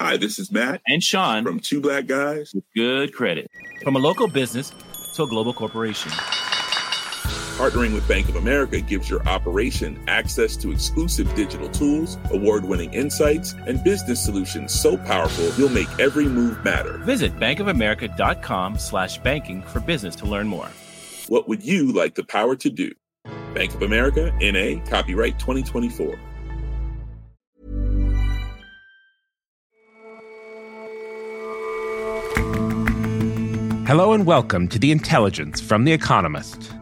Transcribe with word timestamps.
Hi, 0.00 0.16
this 0.16 0.38
is 0.38 0.52
Matt 0.52 0.80
and 0.86 1.02
Sean 1.02 1.42
from 1.42 1.58
Two 1.58 1.80
Black 1.80 2.06
Guys 2.06 2.54
with 2.54 2.62
Good 2.72 3.12
Credit. 3.12 3.50
From 3.82 3.96
a 3.96 3.98
local 3.98 4.28
business 4.28 4.72
to 5.14 5.24
a 5.24 5.26
global 5.26 5.52
corporation. 5.52 6.12
Partnering 6.12 7.92
with 7.94 8.06
Bank 8.06 8.28
of 8.28 8.36
America 8.36 8.80
gives 8.80 9.10
your 9.10 9.26
operation 9.26 10.00
access 10.06 10.56
to 10.58 10.70
exclusive 10.70 11.34
digital 11.34 11.68
tools, 11.68 12.16
award 12.30 12.64
winning 12.64 12.94
insights, 12.94 13.54
and 13.66 13.82
business 13.82 14.24
solutions 14.24 14.72
so 14.72 14.96
powerful 14.96 15.52
you'll 15.58 15.68
make 15.68 15.88
every 15.98 16.28
move 16.28 16.62
matter. 16.62 16.98
Visit 16.98 17.36
bankofamerica.com 17.36 18.78
slash 18.78 19.18
banking 19.18 19.62
for 19.62 19.80
business 19.80 20.14
to 20.14 20.26
learn 20.26 20.46
more. 20.46 20.68
What 21.26 21.48
would 21.48 21.64
you 21.64 21.90
like 21.90 22.14
the 22.14 22.22
power 22.22 22.54
to 22.54 22.70
do? 22.70 22.92
Bank 23.52 23.74
of 23.74 23.82
America, 23.82 24.32
NA, 24.40 24.80
copyright 24.88 25.40
2024. 25.40 26.16
Hello 33.88 34.12
and 34.12 34.26
welcome 34.26 34.68
to 34.68 34.78
The 34.78 34.92
Intelligence 34.92 35.62
from 35.62 35.84
The 35.84 35.94
Economist. 35.94 36.74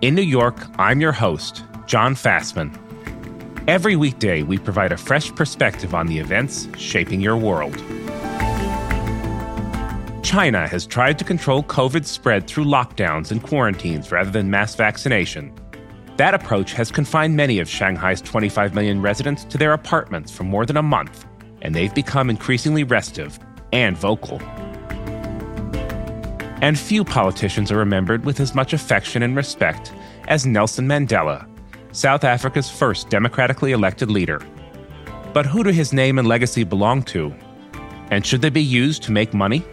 In 0.00 0.16
New 0.16 0.22
York, 0.22 0.56
I'm 0.76 1.00
your 1.00 1.12
host, 1.12 1.62
John 1.86 2.16
Fasman. 2.16 2.76
Every 3.68 3.94
weekday, 3.94 4.42
we 4.42 4.58
provide 4.58 4.90
a 4.90 4.96
fresh 4.96 5.32
perspective 5.32 5.94
on 5.94 6.08
the 6.08 6.18
events 6.18 6.66
shaping 6.76 7.20
your 7.20 7.36
world. 7.36 7.76
China 10.24 10.66
has 10.66 10.84
tried 10.84 11.16
to 11.20 11.24
control 11.24 11.62
COVID 11.62 12.04
spread 12.04 12.48
through 12.48 12.64
lockdowns 12.64 13.30
and 13.30 13.40
quarantines 13.40 14.10
rather 14.10 14.32
than 14.32 14.50
mass 14.50 14.74
vaccination. 14.74 15.54
That 16.16 16.34
approach 16.34 16.72
has 16.72 16.90
confined 16.90 17.36
many 17.36 17.60
of 17.60 17.68
Shanghai's 17.68 18.20
25 18.20 18.74
million 18.74 19.00
residents 19.00 19.44
to 19.44 19.58
their 19.58 19.74
apartments 19.74 20.32
for 20.32 20.42
more 20.42 20.66
than 20.66 20.76
a 20.76 20.82
month, 20.82 21.24
and 21.62 21.72
they've 21.72 21.94
become 21.94 22.28
increasingly 22.28 22.82
restive 22.82 23.38
and 23.72 23.96
vocal 23.96 24.40
and 26.60 26.78
few 26.78 27.04
politicians 27.04 27.70
are 27.70 27.76
remembered 27.76 28.24
with 28.24 28.40
as 28.40 28.54
much 28.54 28.72
affection 28.72 29.22
and 29.22 29.36
respect 29.36 29.92
as 30.26 30.46
Nelson 30.46 30.86
Mandela, 30.86 31.48
South 31.92 32.24
Africa's 32.24 32.68
first 32.68 33.08
democratically 33.08 33.72
elected 33.72 34.10
leader. 34.10 34.40
But 35.32 35.46
who 35.46 35.62
do 35.62 35.70
his 35.70 35.92
name 35.92 36.18
and 36.18 36.26
legacy 36.26 36.64
belong 36.64 37.02
to? 37.04 37.34
And 38.10 38.24
should 38.24 38.42
they 38.42 38.50
be 38.50 38.62
used 38.62 39.02
to 39.04 39.12
make 39.12 39.34
money? 39.34 39.64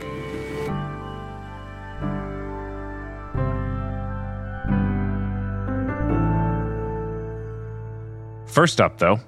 First 8.45 8.80
up, 8.80 9.00
though, 9.00 9.19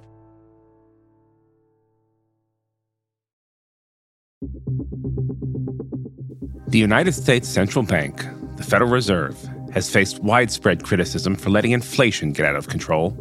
The 6.67 6.77
United 6.77 7.13
States 7.13 7.49
Central 7.49 7.83
Bank, 7.83 8.23
the 8.55 8.63
Federal 8.63 8.91
Reserve, 8.91 9.35
has 9.73 9.89
faced 9.89 10.21
widespread 10.21 10.83
criticism 10.83 11.35
for 11.35 11.49
letting 11.49 11.71
inflation 11.71 12.33
get 12.33 12.45
out 12.45 12.55
of 12.55 12.67
control. 12.67 13.17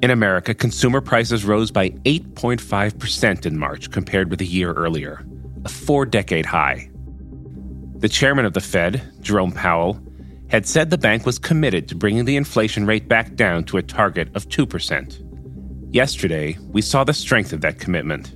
In 0.00 0.10
America, 0.10 0.54
consumer 0.54 1.02
prices 1.02 1.44
rose 1.44 1.70
by 1.70 1.90
8.5% 1.90 3.44
in 3.44 3.58
March 3.58 3.90
compared 3.90 4.30
with 4.30 4.40
a 4.40 4.46
year 4.46 4.72
earlier, 4.72 5.26
a 5.66 5.68
four 5.68 6.06
decade 6.06 6.46
high. 6.46 6.90
The 7.96 8.08
chairman 8.08 8.46
of 8.46 8.54
the 8.54 8.62
Fed, 8.62 9.02
Jerome 9.20 9.52
Powell, 9.52 10.00
had 10.48 10.66
said 10.66 10.88
the 10.88 10.96
bank 10.96 11.26
was 11.26 11.38
committed 11.38 11.88
to 11.88 11.94
bringing 11.94 12.24
the 12.24 12.36
inflation 12.36 12.86
rate 12.86 13.06
back 13.06 13.34
down 13.34 13.64
to 13.64 13.76
a 13.76 13.82
target 13.82 14.34
of 14.34 14.48
2%. 14.48 15.94
Yesterday, 15.94 16.56
we 16.68 16.80
saw 16.80 17.04
the 17.04 17.12
strength 17.12 17.52
of 17.52 17.60
that 17.60 17.78
commitment. 17.78 18.34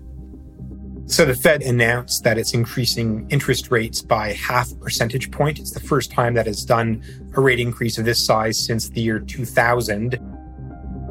So 1.09 1.25
the 1.25 1.35
Fed 1.35 1.63
announced 1.63 2.23
that 2.25 2.37
it's 2.37 2.53
increasing 2.53 3.27
interest 3.31 3.71
rates 3.71 4.03
by 4.03 4.35
half 4.35 4.71
a 4.71 4.75
percentage 4.75 5.31
point. 5.31 5.59
It's 5.59 5.71
the 5.71 5.81
first 5.81 6.13
time 6.13 6.35
that 6.35 6.47
it's 6.47 6.67
done 6.67 7.03
a 7.35 7.41
rate 7.41 7.59
increase 7.59 7.97
of 7.97 8.05
this 8.05 8.25
size 8.25 8.63
since 8.63 8.91
the 8.91 9.01
year 9.01 9.19
2000. 9.19 10.19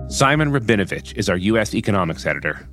Simon 0.07 0.51
Rabinovitch 0.51 1.17
is 1.17 1.29
our 1.29 1.37
U.S. 1.37 1.73
economics 1.73 2.27
editor. 2.27 2.69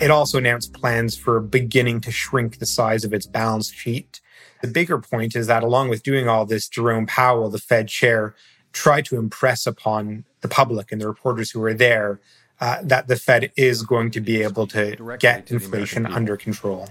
It 0.00 0.10
also 0.10 0.38
announced 0.38 0.74
plans 0.74 1.16
for 1.16 1.38
beginning 1.38 2.00
to 2.00 2.10
shrink 2.10 2.58
the 2.58 2.66
size 2.66 3.04
of 3.04 3.14
its 3.14 3.26
balance 3.26 3.72
sheet. 3.72 4.20
The 4.60 4.68
bigger 4.68 4.98
point 4.98 5.36
is 5.36 5.46
that 5.46 5.62
along 5.62 5.88
with 5.88 6.02
doing 6.02 6.28
all 6.28 6.46
this, 6.46 6.68
Jerome 6.68 7.06
Powell, 7.06 7.48
the 7.48 7.58
Fed 7.58 7.86
chair, 7.86 8.34
tried 8.72 9.04
to 9.04 9.16
impress 9.16 9.68
upon 9.68 10.24
the 10.40 10.48
public 10.48 10.90
and 10.90 11.00
the 11.00 11.06
reporters 11.06 11.52
who 11.52 11.60
were 11.60 11.74
there 11.74 12.20
uh, 12.60 12.78
that 12.82 13.08
the 13.08 13.16
Fed 13.16 13.52
is 13.56 13.82
going 13.82 14.10
to 14.12 14.20
be 14.20 14.42
able 14.42 14.66
to 14.68 14.96
Directly 14.96 15.28
get 15.28 15.46
to 15.46 15.54
inflation 15.54 16.06
under 16.06 16.36
control. 16.36 16.88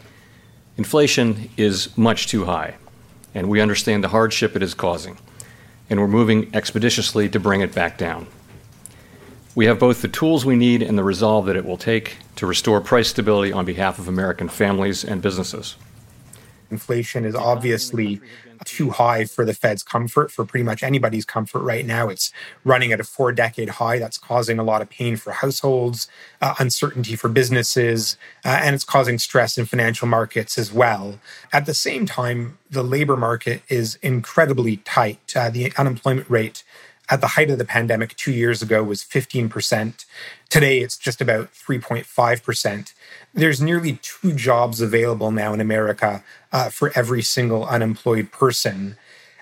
Inflation 0.78 1.50
is 1.57 1.96
much 1.97 2.28
too 2.28 2.46
high, 2.46 2.75
and 3.35 3.50
we 3.50 3.62
understand 3.62 4.03
the 4.03 4.07
hardship 4.09 4.56
it 4.56 4.63
is 4.63 4.74
causing, 4.74 5.18
and 5.90 6.00
we're 6.00 6.07
moving 6.07 6.50
expeditiously 6.56 7.30
to 7.30 7.40
bring 7.40 7.62
it 7.62 7.74
back 7.74 7.97
down. 7.97 8.28
We 9.56 9.66
have 9.66 9.78
both 9.78 10.02
the 10.02 10.07
tools 10.07 10.46
we 10.46 10.56
need 10.56 10.81
and 10.81 10.97
the 10.97 11.03
resolve 11.03 11.46
that 11.47 11.56
it 11.56 11.66
will 11.66 11.78
take 11.78 12.18
to 12.38 12.46
restore 12.46 12.80
price 12.80 13.09
stability 13.09 13.51
on 13.51 13.66
behalf 13.66 14.00
of 14.00 14.07
American 14.07 14.47
families 14.47 15.03
and 15.03 15.22
businesses. 15.22 15.75
Inflation 16.72 17.25
is 17.25 17.36
obviously 17.36 18.22
too 18.66 18.92
high 18.92 19.25
for 19.25 19.46
the 19.46 19.53
Fed's 19.53 19.84
comfort, 19.84 20.31
for 20.31 20.46
pretty 20.46 20.64
much 20.64 20.84
anybody's 20.84 21.25
comfort 21.25 21.59
right 21.59 21.86
now. 21.86 22.09
It's 22.09 22.31
running 22.64 22.92
at 22.92 23.00
a 23.00 23.03
four 23.03 23.31
decade 23.31 23.70
high. 23.70 24.00
That's 24.00 24.18
causing 24.18 24.59
a 24.59 24.64
lot 24.64 24.81
of 24.81 24.90
pain 24.90 25.16
for 25.16 25.31
households, 25.31 26.08
uh, 26.42 26.56
uncertainty 26.59 27.16
for 27.16 27.30
businesses, 27.30 28.18
uh, 28.46 28.59
and 28.62 28.75
it's 28.75 28.84
causing 28.84 29.19
stress 29.19 29.58
in 29.58 29.66
financial 29.66 30.08
markets 30.08 30.58
as 30.58 30.74
well. 30.74 31.19
At 31.52 31.66
the 31.66 31.74
same 31.74 32.06
time, 32.06 32.58
the 32.69 32.84
labor 32.84 33.18
market 33.18 33.62
is 33.69 33.98
incredibly 34.02 34.78
tight. 34.78 35.34
Uh, 35.36 35.50
the 35.50 35.74
unemployment 35.78 36.30
rate 36.30 36.64
at 37.09 37.22
the 37.22 37.28
height 37.28 37.50
of 37.50 37.58
the 37.58 37.66
pandemic 37.66 38.16
two 38.16 38.31
years 38.31 38.62
ago 38.62 38.84
was 38.84 39.03
15%. 39.03 40.06
Today, 40.50 40.80
it's 40.80 40.97
just 40.97 41.22
about 41.22 41.53
3.5%. 41.53 42.94
There's 43.34 43.62
nearly 43.62 44.00
two 44.02 44.34
jobs 44.34 44.81
available 44.81 45.31
now 45.31 45.53
in 45.53 45.62
America 45.62 46.24
uh, 46.52 46.69
for 46.69 46.92
every 46.96 47.22
single 47.22 47.66
unemployed 47.66 48.31
person. 48.31 48.98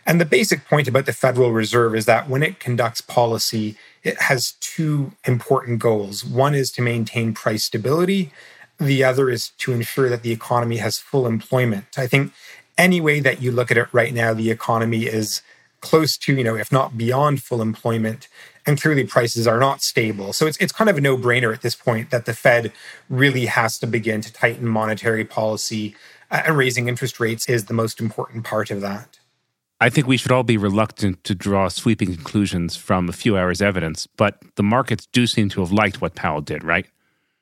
And 0.05 0.21
the 0.21 0.25
basic 0.25 0.65
point 0.65 0.87
about 0.87 1.05
the 1.05 1.13
Federal 1.13 1.51
Reserve 1.51 1.93
is 1.93 2.05
that 2.05 2.29
when 2.29 2.41
it 2.41 2.59
conducts 2.61 3.01
policy, 3.01 3.77
it 4.03 4.21
has 4.21 4.53
two 4.61 5.11
important 5.25 5.79
goals. 5.79 6.23
One 6.23 6.55
is 6.55 6.71
to 6.71 6.81
maintain 6.81 7.33
price 7.33 7.65
stability, 7.65 8.31
the 8.79 9.03
other 9.03 9.29
is 9.29 9.49
to 9.57 9.73
ensure 9.73 10.07
that 10.07 10.21
the 10.21 10.31
economy 10.31 10.77
has 10.77 10.99
full 10.99 11.27
employment. 11.27 11.97
I 11.97 12.07
think 12.07 12.31
any 12.77 13.01
way 13.01 13.19
that 13.19 13.41
you 13.41 13.51
look 13.51 13.71
at 13.71 13.77
it 13.77 13.87
right 13.91 14.13
now, 14.13 14.33
the 14.33 14.51
economy 14.51 15.07
is 15.07 15.41
close 15.81 16.17
to, 16.17 16.35
you 16.35 16.43
know, 16.43 16.55
if 16.55 16.71
not 16.71 16.97
beyond 16.97 17.43
full 17.43 17.61
employment. 17.61 18.27
And 18.65 18.81
clearly 18.81 19.05
prices 19.05 19.47
are 19.47 19.59
not 19.59 19.81
stable. 19.81 20.33
So 20.33 20.45
it's, 20.45 20.57
it's 20.57 20.73
kind 20.73 20.89
of 20.89 20.97
a 20.97 21.01
no 21.01 21.17
brainer 21.17 21.53
at 21.53 21.61
this 21.61 21.75
point 21.75 22.09
that 22.09 22.25
the 22.25 22.33
Fed 22.33 22.73
really 23.09 23.45
has 23.45 23.79
to 23.79 23.87
begin 23.87 24.19
to 24.21 24.33
tighten 24.33 24.67
monetary 24.67 25.23
policy 25.23 25.95
and 26.29 26.57
raising 26.57 26.87
interest 26.87 27.19
rates 27.19 27.47
is 27.47 27.65
the 27.65 27.73
most 27.73 27.99
important 27.99 28.43
part 28.43 28.71
of 28.71 28.81
that. 28.81 29.19
I 29.79 29.89
think 29.89 30.07
we 30.07 30.17
should 30.17 30.31
all 30.31 30.43
be 30.43 30.57
reluctant 30.57 31.23
to 31.25 31.35
draw 31.35 31.67
sweeping 31.67 32.13
conclusions 32.13 32.75
from 32.75 33.07
a 33.07 33.13
few 33.13 33.37
hours' 33.37 33.61
evidence, 33.61 34.07
but 34.17 34.41
the 34.55 34.63
markets 34.63 35.07
do 35.11 35.27
seem 35.27 35.49
to 35.49 35.61
have 35.61 35.71
liked 35.71 36.01
what 36.01 36.15
Powell 36.15 36.41
did, 36.41 36.63
right? 36.63 36.87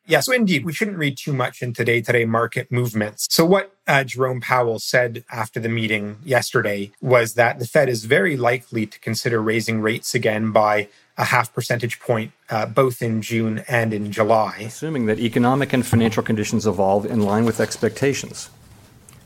Yeah, 0.08 0.20
so 0.20 0.34
indeed, 0.34 0.66
we 0.66 0.74
shouldn't 0.74 0.98
read 0.98 1.18
too 1.18 1.34
much 1.34 1.64
into 1.64 1.84
day 1.84 2.02
to 2.02 2.12
day 2.12 2.26
market 2.26 2.72
movements. 2.72 3.28
So, 3.32 3.44
what 3.44 3.76
uh, 3.88 4.04
Jerome 4.04 4.40
Powell 4.40 4.78
said 4.78 5.24
after 5.32 5.60
the 5.60 5.70
meeting 5.70 6.18
yesterday 6.24 6.92
was 7.02 7.34
that 7.34 7.58
the 7.58 7.66
Fed 7.66 7.90
is 7.90 8.06
very 8.06 8.38
likely 8.38 8.86
to 8.86 9.00
consider 9.00 9.42
raising 9.42 9.82
rates 9.82 10.14
again 10.14 10.52
by 10.52 10.90
a 11.18 11.26
half 11.26 11.54
percentage 11.54 12.00
point, 12.00 12.32
uh, 12.50 12.68
both 12.68 13.02
in 13.02 13.22
June 13.22 13.64
and 13.68 13.94
in 13.94 14.12
July. 14.12 14.66
Assuming 14.68 15.08
that 15.08 15.20
economic 15.20 15.74
and 15.74 15.86
financial 15.86 16.22
conditions 16.22 16.68
evolve 16.68 17.06
in 17.06 17.22
line 17.22 17.46
with 17.46 17.60
expectations. 17.60 18.50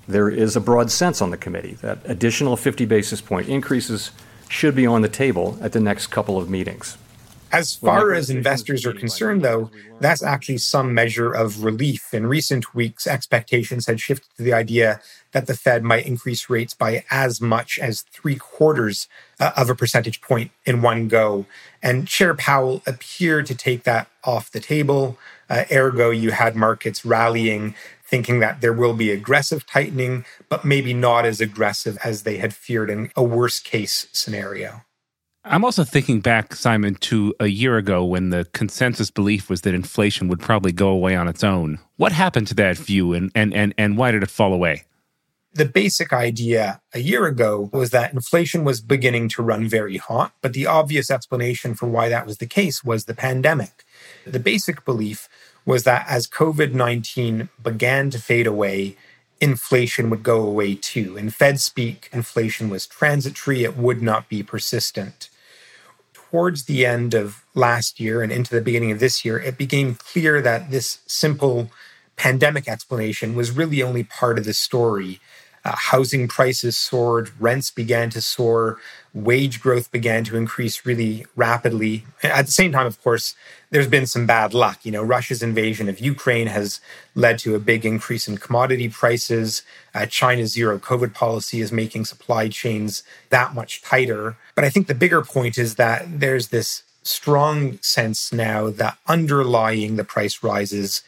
There 0.07 0.29
is 0.29 0.55
a 0.55 0.61
broad 0.61 0.91
sense 0.91 1.21
on 1.21 1.29
the 1.29 1.37
committee 1.37 1.73
that 1.81 1.99
additional 2.05 2.55
50 2.55 2.85
basis 2.85 3.21
point 3.21 3.49
increases 3.49 4.11
should 4.47 4.75
be 4.75 4.87
on 4.87 5.01
the 5.01 5.09
table 5.09 5.57
at 5.61 5.73
the 5.73 5.79
next 5.79 6.07
couple 6.07 6.37
of 6.37 6.49
meetings. 6.49 6.97
As 7.51 7.75
far 7.75 8.13
as 8.13 8.29
investors 8.29 8.85
are 8.85 8.93
concerned, 8.93 9.43
though, 9.43 9.71
that's 9.99 10.21
actually 10.21 10.59
some 10.59 10.93
measure 10.93 11.31
of 11.31 11.63
relief. 11.63 12.13
In 12.13 12.27
recent 12.27 12.75
weeks, 12.75 13.07
expectations 13.07 13.87
had 13.87 13.99
shifted 13.99 14.29
to 14.37 14.43
the 14.43 14.53
idea 14.53 15.01
that 15.31 15.47
the 15.47 15.55
Fed 15.55 15.83
might 15.83 16.05
increase 16.05 16.49
rates 16.49 16.73
by 16.73 17.03
as 17.09 17.41
much 17.41 17.79
as 17.79 18.01
three 18.01 18.35
quarters 18.35 19.07
uh, 19.39 19.51
of 19.57 19.69
a 19.69 19.75
percentage 19.75 20.21
point 20.21 20.51
in 20.65 20.81
one 20.81 21.07
go. 21.07 21.45
And 21.81 22.07
Chair 22.07 22.35
Powell 22.35 22.83
appeared 22.85 23.45
to 23.47 23.55
take 23.55 23.83
that 23.83 24.09
off 24.23 24.51
the 24.51 24.59
table. 24.59 25.17
Uh, 25.49 25.65
ergo, 25.71 26.11
you 26.11 26.31
had 26.31 26.55
markets 26.55 27.03
rallying, 27.03 27.73
thinking 28.05 28.39
that 28.39 28.61
there 28.61 28.73
will 28.73 28.93
be 28.93 29.11
aggressive 29.11 29.65
tightening, 29.65 30.25
but 30.49 30.65
maybe 30.65 30.93
not 30.93 31.25
as 31.25 31.41
aggressive 31.41 31.97
as 32.03 32.23
they 32.23 32.37
had 32.37 32.53
feared 32.53 32.89
in 32.89 33.11
a 33.15 33.23
worst 33.23 33.63
case 33.63 34.07
scenario. 34.11 34.83
I'm 35.51 35.65
also 35.65 35.83
thinking 35.83 36.19
back, 36.19 36.53
Simon, 36.53 36.93
to 36.95 37.33
a 37.39 37.47
year 37.47 37.77
ago 37.77 38.05
when 38.05 38.29
the 38.29 38.45
consensus 38.53 39.09
belief 39.09 39.49
was 39.49 39.61
that 39.61 39.73
inflation 39.73 40.27
would 40.27 40.39
probably 40.39 40.71
go 40.71 40.89
away 40.89 41.15
on 41.15 41.27
its 41.27 41.43
own. 41.43 41.79
What 41.97 42.11
happened 42.11 42.45
to 42.49 42.53
that 42.55 42.77
view 42.77 43.13
and, 43.13 43.31
and, 43.33 43.51
and, 43.55 43.73
and 43.75 43.97
why 43.97 44.11
did 44.11 44.21
it 44.21 44.29
fall 44.29 44.53
away? 44.53 44.83
The 45.53 45.65
basic 45.65 46.13
idea 46.13 46.81
a 46.93 46.99
year 46.99 47.25
ago 47.25 47.71
was 47.73 47.89
that 47.89 48.13
inflation 48.13 48.63
was 48.63 48.79
beginning 48.79 49.27
to 49.29 49.41
run 49.41 49.67
very 49.67 49.97
hot, 49.97 50.33
but 50.43 50.53
the 50.53 50.67
obvious 50.67 51.09
explanation 51.09 51.73
for 51.73 51.87
why 51.87 52.09
that 52.09 52.27
was 52.27 52.37
the 52.37 52.45
case 52.45 52.83
was 52.83 53.05
the 53.05 53.15
pandemic. 53.15 53.83
The 54.27 54.39
basic 54.39 54.85
belief 54.85 55.27
was 55.65 55.83
that 55.83 56.05
as 56.07 56.27
COVID 56.27 56.73
19 56.73 57.49
began 57.63 58.11
to 58.11 58.19
fade 58.19 58.45
away, 58.45 58.97
inflation 59.41 60.11
would 60.11 60.21
go 60.21 60.43
away 60.43 60.75
too. 60.75 61.17
In 61.17 61.31
Fed 61.31 61.59
speak, 61.59 62.07
inflation 62.13 62.69
was 62.69 62.85
transitory, 62.85 63.63
it 63.63 63.75
would 63.75 64.03
not 64.03 64.29
be 64.29 64.43
persistent. 64.43 65.29
Towards 66.31 66.65
the 66.65 66.85
end 66.85 67.13
of 67.13 67.43
last 67.55 67.99
year 67.99 68.21
and 68.21 68.31
into 68.31 68.53
the 68.53 68.61
beginning 68.61 68.91
of 68.91 68.99
this 68.99 69.25
year, 69.25 69.39
it 69.39 69.57
became 69.57 69.95
clear 69.95 70.41
that 70.41 70.69
this 70.69 70.99
simple 71.07 71.71
pandemic 72.17 72.67
explanation 72.67 73.35
was 73.35 73.49
really 73.51 73.81
only 73.81 74.03
part 74.03 74.37
of 74.37 74.45
the 74.45 74.53
story 74.53 75.19
uh, 75.65 75.75
housing 75.75 76.27
prices 76.27 76.77
soared, 76.77 77.31
rents 77.39 77.71
began 77.71 78.09
to 78.11 78.21
soar, 78.21 78.77
wage 79.13 79.59
growth 79.61 79.91
began 79.91 80.23
to 80.23 80.37
increase 80.37 80.85
really 80.85 81.25
rapidly. 81.35 82.05
At 82.23 82.45
the 82.45 82.51
same 82.51 82.71
time, 82.71 82.85
of 82.85 83.01
course, 83.01 83.35
there's 83.71 83.87
been 83.87 84.05
some 84.05 84.25
bad 84.25 84.53
luck. 84.53 84.79
You 84.83 84.91
know, 84.91 85.03
Russia's 85.03 85.43
invasion 85.43 85.89
of 85.89 85.99
Ukraine 85.99 86.47
has 86.47 86.79
led 87.15 87.39
to 87.39 87.55
a 87.55 87.59
big 87.59 87.85
increase 87.85 88.27
in 88.27 88.37
commodity 88.37 88.89
prices. 88.89 89.63
Uh, 89.93 90.05
China's 90.05 90.53
zero 90.53 90.79
COVID 90.79 91.13
policy 91.13 91.61
is 91.61 91.71
making 91.71 92.05
supply 92.05 92.47
chains 92.47 93.03
that 93.29 93.53
much 93.53 93.81
tighter. 93.81 94.37
But 94.55 94.63
I 94.63 94.69
think 94.69 94.87
the 94.87 94.95
bigger 94.95 95.21
point 95.21 95.57
is 95.57 95.75
that 95.75 96.19
there's 96.19 96.47
this 96.47 96.83
strong 97.03 97.79
sense 97.81 98.31
now 98.31 98.69
that 98.69 98.97
underlying 99.07 99.95
the 99.95 100.03
price 100.03 100.43
rises 100.43 101.01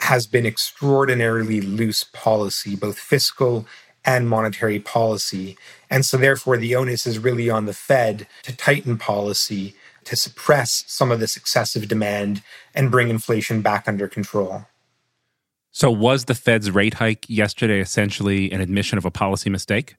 has 0.00 0.26
been 0.26 0.44
extraordinarily 0.44 1.60
loose 1.60 2.04
policy, 2.04 2.76
both 2.76 2.98
fiscal 2.98 3.66
and 4.04 4.28
monetary 4.28 4.78
policy. 4.78 5.56
And 5.90 6.04
so, 6.04 6.16
therefore, 6.16 6.56
the 6.56 6.76
onus 6.76 7.06
is 7.06 7.18
really 7.18 7.48
on 7.50 7.66
the 7.66 7.72
Fed 7.72 8.26
to 8.42 8.56
tighten 8.56 8.98
policy, 8.98 9.74
to 10.04 10.16
suppress 10.16 10.84
some 10.86 11.10
of 11.10 11.20
this 11.20 11.36
excessive 11.36 11.88
demand, 11.88 12.42
and 12.74 12.90
bring 12.90 13.08
inflation 13.08 13.62
back 13.62 13.88
under 13.88 14.08
control. 14.08 14.66
So, 15.70 15.90
was 15.90 16.26
the 16.26 16.34
Fed's 16.34 16.70
rate 16.70 16.94
hike 16.94 17.28
yesterday 17.28 17.80
essentially 17.80 18.52
an 18.52 18.60
admission 18.60 18.98
of 18.98 19.04
a 19.04 19.10
policy 19.10 19.50
mistake? 19.50 19.96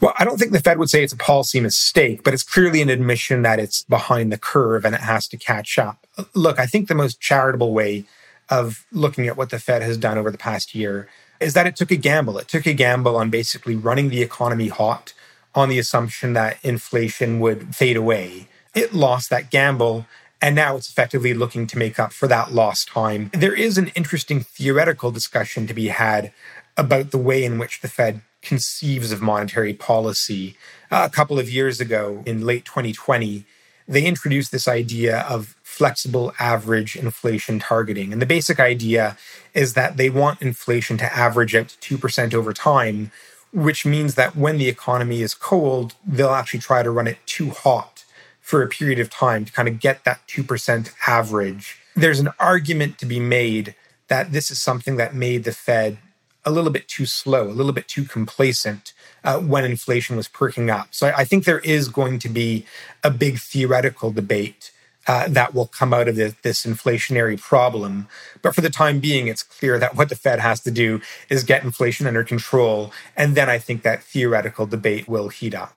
Well, 0.00 0.14
I 0.18 0.24
don't 0.24 0.38
think 0.38 0.52
the 0.52 0.60
Fed 0.60 0.78
would 0.78 0.88
say 0.88 1.04
it's 1.04 1.12
a 1.12 1.16
policy 1.16 1.60
mistake, 1.60 2.22
but 2.22 2.32
it's 2.32 2.42
clearly 2.42 2.80
an 2.80 2.88
admission 2.88 3.42
that 3.42 3.58
it's 3.58 3.82
behind 3.82 4.32
the 4.32 4.38
curve 4.38 4.86
and 4.86 4.94
it 4.94 5.02
has 5.02 5.28
to 5.28 5.36
catch 5.36 5.78
up. 5.78 6.06
Look, 6.34 6.58
I 6.58 6.66
think 6.66 6.88
the 6.88 6.94
most 6.94 7.20
charitable 7.20 7.74
way 7.74 8.04
of 8.48 8.86
looking 8.92 9.28
at 9.28 9.36
what 9.36 9.50
the 9.50 9.58
Fed 9.58 9.82
has 9.82 9.96
done 9.96 10.18
over 10.18 10.30
the 10.30 10.38
past 10.38 10.74
year 10.74 11.08
is 11.40 11.54
that 11.54 11.66
it 11.66 11.76
took 11.76 11.90
a 11.90 11.96
gamble. 11.96 12.38
It 12.38 12.48
took 12.48 12.66
a 12.66 12.74
gamble 12.74 13.16
on 13.16 13.30
basically 13.30 13.74
running 13.74 14.10
the 14.10 14.22
economy 14.22 14.68
hot 14.68 15.14
on 15.54 15.68
the 15.68 15.78
assumption 15.78 16.34
that 16.34 16.58
inflation 16.62 17.40
would 17.40 17.74
fade 17.74 17.96
away. 17.96 18.48
It 18.74 18.94
lost 18.94 19.30
that 19.30 19.50
gamble, 19.50 20.06
and 20.40 20.54
now 20.54 20.76
it's 20.76 20.88
effectively 20.88 21.34
looking 21.34 21.66
to 21.68 21.78
make 21.78 21.98
up 21.98 22.12
for 22.12 22.28
that 22.28 22.52
lost 22.52 22.88
time. 22.88 23.30
There 23.32 23.54
is 23.54 23.78
an 23.78 23.88
interesting 23.88 24.40
theoretical 24.40 25.10
discussion 25.10 25.66
to 25.66 25.74
be 25.74 25.88
had 25.88 26.32
about 26.76 27.10
the 27.10 27.18
way 27.18 27.44
in 27.44 27.58
which 27.58 27.80
the 27.80 27.88
Fed 27.88 28.20
conceives 28.42 29.10
of 29.12 29.20
monetary 29.20 29.74
policy. 29.74 30.56
Uh, 30.90 31.06
a 31.10 31.14
couple 31.14 31.38
of 31.38 31.50
years 31.50 31.80
ago, 31.80 32.22
in 32.26 32.46
late 32.46 32.64
2020, 32.64 33.44
they 33.88 34.06
introduced 34.06 34.52
this 34.52 34.68
idea 34.68 35.20
of 35.22 35.56
flexible 35.80 36.34
average 36.38 36.94
inflation 36.94 37.58
targeting. 37.58 38.12
And 38.12 38.20
the 38.20 38.26
basic 38.26 38.60
idea 38.60 39.16
is 39.54 39.72
that 39.72 39.96
they 39.96 40.10
want 40.10 40.42
inflation 40.42 40.98
to 40.98 41.10
average 41.10 41.54
out 41.54 41.68
to 41.70 41.96
2% 41.96 42.34
over 42.34 42.52
time, 42.52 43.10
which 43.50 43.86
means 43.86 44.14
that 44.14 44.36
when 44.36 44.58
the 44.58 44.68
economy 44.68 45.22
is 45.22 45.32
cold, 45.32 45.94
they'll 46.06 46.38
actually 46.40 46.60
try 46.60 46.82
to 46.82 46.90
run 46.90 47.06
it 47.06 47.16
too 47.24 47.48
hot 47.48 48.04
for 48.42 48.62
a 48.62 48.68
period 48.68 48.98
of 48.98 49.08
time 49.08 49.46
to 49.46 49.52
kind 49.52 49.68
of 49.68 49.80
get 49.80 50.04
that 50.04 50.20
2% 50.28 50.92
average. 51.06 51.78
There's 51.96 52.20
an 52.20 52.28
argument 52.38 52.98
to 52.98 53.06
be 53.06 53.18
made 53.18 53.74
that 54.08 54.32
this 54.32 54.50
is 54.50 54.60
something 54.60 54.96
that 54.96 55.14
made 55.14 55.44
the 55.44 55.52
Fed 55.52 55.96
a 56.44 56.50
little 56.50 56.70
bit 56.70 56.88
too 56.88 57.06
slow, 57.06 57.44
a 57.44 57.56
little 57.56 57.72
bit 57.72 57.88
too 57.88 58.04
complacent 58.04 58.92
uh, 59.24 59.40
when 59.40 59.64
inflation 59.64 60.14
was 60.14 60.28
perking 60.28 60.68
up. 60.68 60.88
So 60.90 61.06
I, 61.06 61.20
I, 61.20 61.24
think 61.24 61.44
there 61.44 61.60
is 61.60 61.88
going 61.88 62.18
to 62.18 62.28
be 62.28 62.66
a 63.02 63.10
big 63.10 63.38
theoretical 63.38 64.10
debate 64.10 64.72
uh, 65.06 65.28
that 65.28 65.54
will 65.54 65.66
come 65.66 65.94
out 65.94 66.08
of 66.08 66.16
this, 66.16 66.34
this 66.42 66.64
inflationary 66.64 67.40
problem. 67.40 68.08
But 68.42 68.54
for 68.54 68.60
the 68.60 68.70
time 68.70 69.00
being, 69.00 69.26
it's 69.26 69.42
clear 69.42 69.78
that 69.78 69.96
what 69.96 70.08
the 70.08 70.16
Fed 70.16 70.40
has 70.40 70.60
to 70.60 70.70
do 70.70 71.00
is 71.28 71.44
get 71.44 71.64
inflation 71.64 72.06
under 72.06 72.24
control. 72.24 72.92
And 73.16 73.34
then 73.34 73.48
I 73.48 73.58
think 73.58 73.82
that 73.82 74.02
theoretical 74.02 74.66
debate 74.66 75.08
will 75.08 75.28
heat 75.28 75.54
up. 75.54 75.74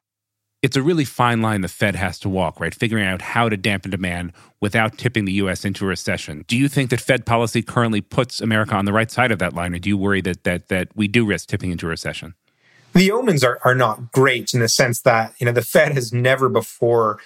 It's 0.62 0.78
a 0.78 0.82
really 0.82 1.04
fine 1.04 1.42
line 1.42 1.60
the 1.60 1.68
Fed 1.68 1.96
has 1.98 2.18
to 2.20 2.30
walk, 2.30 2.62
right? 2.62 2.74
Figuring 2.74 3.06
out 3.06 3.22
how 3.22 3.50
to 3.50 3.58
dampen 3.58 3.92
demand 3.92 4.32
without 4.62 4.98
tipping 4.98 5.26
the 5.26 5.34
U.S. 5.34 5.66
into 5.66 5.84
a 5.84 5.88
recession. 5.90 6.46
Do 6.48 6.56
you 6.56 6.70
think 6.70 6.90
that 6.90 7.02
Fed 7.02 7.26
policy 7.26 7.62
currently 7.62 8.00
puts 8.00 8.40
America 8.40 8.74
on 8.74 8.86
the 8.86 8.94
right 8.94 9.12
side 9.12 9.32
of 9.32 9.40
that 9.40 9.54
line, 9.54 9.76
or 9.76 9.80
do 9.80 9.90
you 9.90 9.98
worry 9.98 10.22
that 10.22 10.46
that 10.46 10.70
that 10.70 10.88
we 10.96 11.10
do 11.10 11.26
risk 11.26 11.50
tipping 11.50 11.72
into 11.72 11.88
a 11.88 11.90
recession? 11.90 12.34
The 12.94 13.12
omens 13.12 13.44
are, 13.44 13.60
are 13.66 13.76
not 13.76 14.14
great 14.14 14.54
in 14.54 14.62
the 14.62 14.70
sense 14.70 15.02
that 15.02 15.34
you 15.38 15.46
know 15.46 15.52
the 15.52 15.62
Fed 15.62 15.96
has 15.96 16.14
never 16.14 16.48
before 16.48 17.20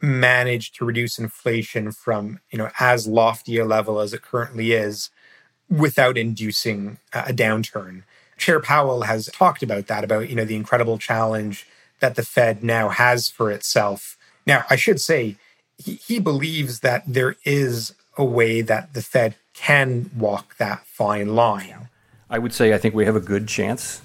managed 0.00 0.74
to 0.76 0.84
reduce 0.84 1.18
inflation 1.18 1.92
from 1.92 2.40
you 2.50 2.58
know 2.58 2.70
as 2.78 3.06
lofty 3.06 3.58
a 3.58 3.64
level 3.64 4.00
as 4.00 4.12
it 4.12 4.22
currently 4.22 4.72
is 4.72 5.10
without 5.68 6.16
inducing 6.16 6.98
a 7.12 7.32
downturn. 7.32 8.02
Chair 8.36 8.60
Powell 8.60 9.02
has 9.02 9.26
talked 9.26 9.62
about 9.62 9.86
that 9.88 10.04
about 10.04 10.28
you 10.28 10.36
know 10.36 10.44
the 10.44 10.56
incredible 10.56 10.98
challenge 10.98 11.66
that 12.00 12.14
the 12.14 12.24
Fed 12.24 12.62
now 12.62 12.88
has 12.88 13.28
for 13.28 13.50
itself. 13.50 14.16
Now, 14.46 14.64
I 14.70 14.76
should 14.76 15.00
say 15.00 15.36
he, 15.76 15.94
he 15.94 16.18
believes 16.20 16.80
that 16.80 17.02
there 17.06 17.36
is 17.44 17.94
a 18.16 18.24
way 18.24 18.60
that 18.60 18.94
the 18.94 19.02
Fed 19.02 19.34
can 19.52 20.10
walk 20.16 20.56
that 20.58 20.86
fine 20.86 21.34
line. 21.34 21.88
I 22.30 22.38
would 22.38 22.52
say 22.52 22.72
I 22.72 22.78
think 22.78 22.94
we 22.94 23.04
have 23.04 23.16
a 23.16 23.20
good 23.20 23.48
chance 23.48 24.00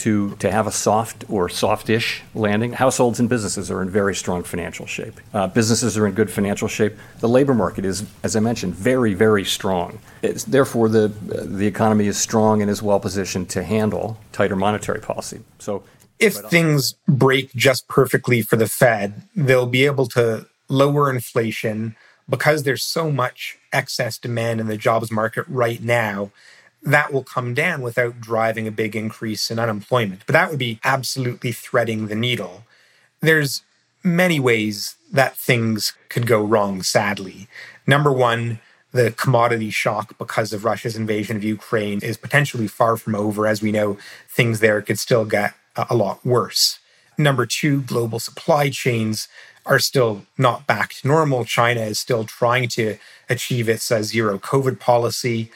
to, 0.00 0.34
to 0.36 0.50
have 0.50 0.66
a 0.66 0.72
soft 0.72 1.24
or 1.28 1.48
softish 1.48 2.22
landing. 2.34 2.72
Households 2.72 3.20
and 3.20 3.28
businesses 3.28 3.70
are 3.70 3.82
in 3.82 3.90
very 3.90 4.14
strong 4.14 4.42
financial 4.42 4.86
shape. 4.86 5.20
Uh, 5.34 5.46
businesses 5.46 5.98
are 5.98 6.06
in 6.06 6.14
good 6.14 6.30
financial 6.30 6.68
shape. 6.68 6.94
The 7.20 7.28
labor 7.28 7.54
market 7.54 7.84
is, 7.84 8.06
as 8.22 8.34
I 8.34 8.40
mentioned, 8.40 8.74
very, 8.74 9.12
very 9.12 9.44
strong. 9.44 9.98
It's, 10.22 10.44
therefore, 10.44 10.88
the, 10.88 11.08
the 11.08 11.66
economy 11.66 12.06
is 12.06 12.16
strong 12.16 12.62
and 12.62 12.70
is 12.70 12.82
well 12.82 12.98
positioned 12.98 13.50
to 13.50 13.62
handle 13.62 14.18
tighter 14.32 14.56
monetary 14.56 15.00
policy. 15.00 15.40
So, 15.58 15.82
if 16.18 16.34
things 16.34 16.94
break 17.08 17.52
just 17.54 17.88
perfectly 17.88 18.42
for 18.42 18.56
the 18.56 18.66
Fed, 18.66 19.22
they'll 19.34 19.66
be 19.66 19.86
able 19.86 20.06
to 20.08 20.46
lower 20.68 21.10
inflation 21.10 21.96
because 22.28 22.62
there's 22.62 22.84
so 22.84 23.10
much 23.10 23.58
excess 23.72 24.18
demand 24.18 24.60
in 24.60 24.66
the 24.66 24.76
jobs 24.76 25.10
market 25.10 25.44
right 25.48 25.82
now 25.82 26.30
that 26.82 27.12
will 27.12 27.24
come 27.24 27.54
down 27.54 27.82
without 27.82 28.20
driving 28.20 28.66
a 28.66 28.72
big 28.72 28.96
increase 28.96 29.50
in 29.50 29.58
unemployment. 29.58 30.24
But 30.26 30.32
that 30.32 30.50
would 30.50 30.58
be 30.58 30.80
absolutely 30.82 31.52
threading 31.52 32.06
the 32.06 32.14
needle. 32.14 32.64
There's 33.20 33.62
many 34.02 34.40
ways 34.40 34.96
that 35.12 35.36
things 35.36 35.92
could 36.08 36.26
go 36.26 36.42
wrong, 36.42 36.82
sadly. 36.82 37.48
Number 37.86 38.12
one, 38.12 38.60
the 38.92 39.12
commodity 39.12 39.70
shock 39.70 40.16
because 40.18 40.52
of 40.52 40.64
Russia's 40.64 40.96
invasion 40.96 41.36
of 41.36 41.44
Ukraine 41.44 42.00
is 42.02 42.16
potentially 42.16 42.66
far 42.66 42.96
from 42.96 43.14
over. 43.14 43.46
As 43.46 43.62
we 43.62 43.72
know, 43.72 43.98
things 44.28 44.60
there 44.60 44.80
could 44.82 44.98
still 44.98 45.24
get 45.24 45.54
a 45.76 45.94
lot 45.94 46.24
worse. 46.24 46.78
Number 47.16 47.46
two, 47.46 47.82
global 47.82 48.18
supply 48.18 48.70
chains 48.70 49.28
are 49.66 49.78
still 49.78 50.24
not 50.38 50.66
back 50.66 50.94
to 50.94 51.08
normal. 51.08 51.44
China 51.44 51.82
is 51.82 52.00
still 52.00 52.24
trying 52.24 52.68
to 52.68 52.96
achieve 53.28 53.68
its 53.68 53.90
uh, 53.90 54.02
zero 54.02 54.38
COVID 54.38 54.80
policy. 54.80 55.50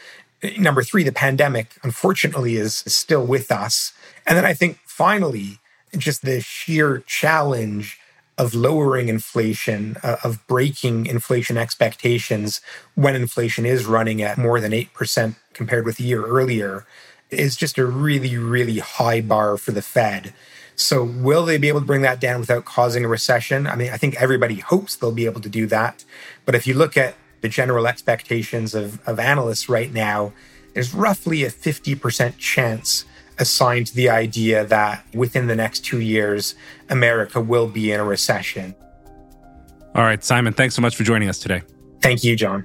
Number 0.58 0.82
three, 0.82 1.02
the 1.02 1.12
pandemic, 1.12 1.76
unfortunately, 1.82 2.56
is 2.56 2.76
still 2.86 3.24
with 3.24 3.50
us. 3.50 3.92
And 4.26 4.36
then 4.36 4.44
I 4.44 4.54
think 4.54 4.78
finally, 4.84 5.58
just 5.96 6.22
the 6.22 6.40
sheer 6.40 6.98
challenge 7.06 7.98
of 8.36 8.54
lowering 8.54 9.08
inflation, 9.08 9.96
uh, 10.02 10.16
of 10.24 10.44
breaking 10.46 11.06
inflation 11.06 11.56
expectations 11.56 12.60
when 12.94 13.14
inflation 13.14 13.64
is 13.64 13.86
running 13.86 14.22
at 14.22 14.36
more 14.36 14.60
than 14.60 14.72
8% 14.72 15.36
compared 15.52 15.86
with 15.86 16.00
a 16.00 16.02
year 16.02 16.24
earlier, 16.26 16.84
is 17.30 17.56
just 17.56 17.78
a 17.78 17.86
really, 17.86 18.36
really 18.36 18.78
high 18.80 19.20
bar 19.20 19.56
for 19.56 19.72
the 19.72 19.82
Fed. 19.82 20.34
So, 20.76 21.04
will 21.04 21.44
they 21.44 21.58
be 21.58 21.68
able 21.68 21.80
to 21.80 21.86
bring 21.86 22.02
that 22.02 22.20
down 22.20 22.40
without 22.40 22.64
causing 22.64 23.04
a 23.04 23.08
recession? 23.08 23.68
I 23.68 23.76
mean, 23.76 23.90
I 23.92 23.96
think 23.96 24.20
everybody 24.20 24.56
hopes 24.56 24.96
they'll 24.96 25.12
be 25.12 25.26
able 25.26 25.40
to 25.40 25.48
do 25.48 25.66
that. 25.68 26.04
But 26.44 26.56
if 26.56 26.66
you 26.66 26.74
look 26.74 26.96
at 26.96 27.14
the 27.44 27.48
general 27.50 27.86
expectations 27.86 28.74
of, 28.74 29.06
of 29.06 29.20
analysts 29.20 29.68
right 29.68 29.92
now, 29.92 30.32
there's 30.72 30.94
roughly 30.94 31.44
a 31.44 31.50
50% 31.50 32.38
chance 32.38 33.04
assigned 33.38 33.88
to 33.88 33.94
the 33.94 34.08
idea 34.08 34.64
that 34.64 35.04
within 35.12 35.46
the 35.46 35.54
next 35.54 35.80
two 35.80 36.00
years, 36.00 36.54
America 36.88 37.42
will 37.42 37.68
be 37.68 37.92
in 37.92 38.00
a 38.00 38.04
recession. 38.04 38.74
All 39.94 40.04
right, 40.04 40.24
Simon, 40.24 40.54
thanks 40.54 40.74
so 40.74 40.80
much 40.80 40.96
for 40.96 41.04
joining 41.04 41.28
us 41.28 41.38
today. 41.38 41.60
Thank 42.00 42.24
you, 42.24 42.34
John. 42.34 42.64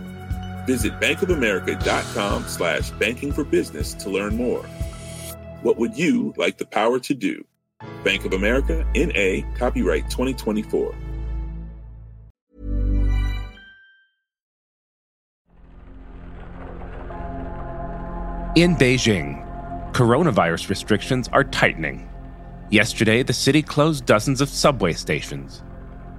Visit 0.65 0.99
bankofamerica.com 0.99 2.47
slash 2.47 2.91
banking 2.91 3.31
for 3.31 3.43
business 3.43 3.93
to 3.95 4.09
learn 4.09 4.35
more. 4.35 4.63
What 5.61 5.77
would 5.77 5.97
you 5.97 6.33
like 6.37 6.57
the 6.57 6.65
power 6.65 6.99
to 6.99 7.13
do? 7.13 7.45
Bank 8.03 8.25
of 8.25 8.33
America, 8.33 8.85
NA, 8.95 9.41
copyright 9.57 10.09
2024. 10.09 10.95
In 18.57 18.75
Beijing, 18.75 19.47
coronavirus 19.93 20.67
restrictions 20.69 21.29
are 21.29 21.45
tightening. 21.45 22.09
Yesterday, 22.69 23.23
the 23.23 23.33
city 23.33 23.61
closed 23.61 24.05
dozens 24.05 24.41
of 24.41 24.49
subway 24.49 24.93
stations, 24.93 25.63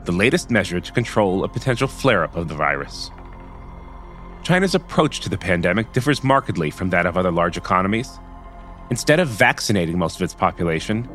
the 0.05 0.13
latest 0.13 0.51
measure 0.51 0.81
to 0.81 0.93
control 0.93 1.45
a 1.45 1.49
potential 1.49 1.87
flare 1.87 2.25
up 2.25 2.35
of 2.35 2.49
the 2.49 2.55
virus. 2.55 3.11
China's 4.43 4.75
approach 4.75 5.21
to 5.21 5.29
the 5.29 5.39
pandemic 5.39 5.93
differs 5.93 6.25
markedly 6.25 6.71
from 6.71 6.91
that 6.91 7.07
of 7.07 7.17
other 7.17 7.31
large 7.31 7.57
economies. 7.57 8.19
Instead 8.91 9.21
of 9.21 9.29
vaccinating 9.29 9.97
most 9.97 10.17
of 10.17 10.23
its 10.23 10.35
population, 10.35 11.09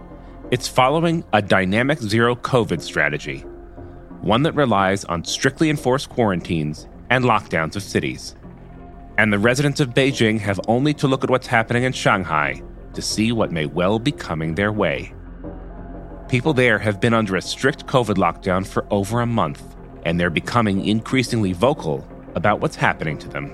it's 0.50 0.68
following 0.68 1.26
a 1.34 1.42
dynamic 1.42 2.00
zero 2.00 2.36
COVID 2.36 2.82
strategy, 2.82 3.40
one 4.22 4.44
that 4.44 4.56
relies 4.56 5.04
on 5.06 5.26
strictly 5.26 5.70
enforced 5.70 6.08
quarantines 6.08 6.88
and 7.10 7.26
lockdowns 7.26 7.76
of 7.76 7.84
cities. 7.84 8.34
And 9.18 9.34
the 9.34 9.40
residents 9.40 9.82
of 9.82 9.90
Beijing 9.90 10.40
have 10.40 10.62
only 10.70 10.94
to 10.94 11.08
look 11.08 11.26
at 11.26 11.30
what's 11.30 11.48
happening 11.48 11.84
in 11.84 11.92
Shanghai 11.92 12.62
to 12.94 13.02
see 13.02 13.34
what 13.34 13.52
may 13.52 13.66
well 13.66 14.00
be 14.00 14.12
coming 14.14 14.56
their 14.56 14.72
way. 14.72 15.14
People 16.30 16.54
there 16.54 16.80
have 16.80 17.02
been 17.02 17.14
under 17.14 17.36
a 17.36 17.42
strict 17.42 17.88
COVID 17.88 18.16
lockdown 18.16 18.66
for 18.66 18.86
over 18.90 19.20
a 19.20 19.26
month, 19.26 19.76
and 20.06 20.18
they're 20.18 20.30
becoming 20.30 20.86
increasingly 20.86 21.52
vocal 21.52 22.08
about 22.38 22.62
what's 22.62 22.78
happening 22.78 23.18
to 23.18 23.28
them. 23.28 23.52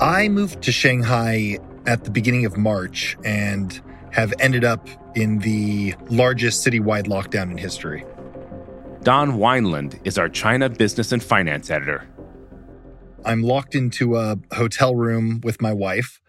I 0.00 0.28
moved 0.28 0.62
to 0.62 0.72
Shanghai 0.72 1.58
at 1.86 2.04
the 2.04 2.10
beginning 2.10 2.44
of 2.44 2.58
March 2.58 3.16
and 3.24 3.80
have 4.12 4.34
ended 4.38 4.64
up 4.64 4.86
in 5.14 5.38
the 5.38 5.94
largest 6.10 6.66
citywide 6.66 7.06
lockdown 7.06 7.50
in 7.50 7.56
history. 7.56 8.04
Don 9.02 9.38
Weinland 9.38 9.98
is 10.04 10.18
our 10.18 10.28
China 10.28 10.68
business 10.68 11.12
and 11.12 11.22
finance 11.22 11.70
editor. 11.70 12.06
I'm 13.24 13.42
locked 13.42 13.74
into 13.74 14.16
a 14.16 14.36
hotel 14.52 14.94
room 14.94 15.40
with 15.42 15.62
my 15.62 15.72
wife. 15.72 16.20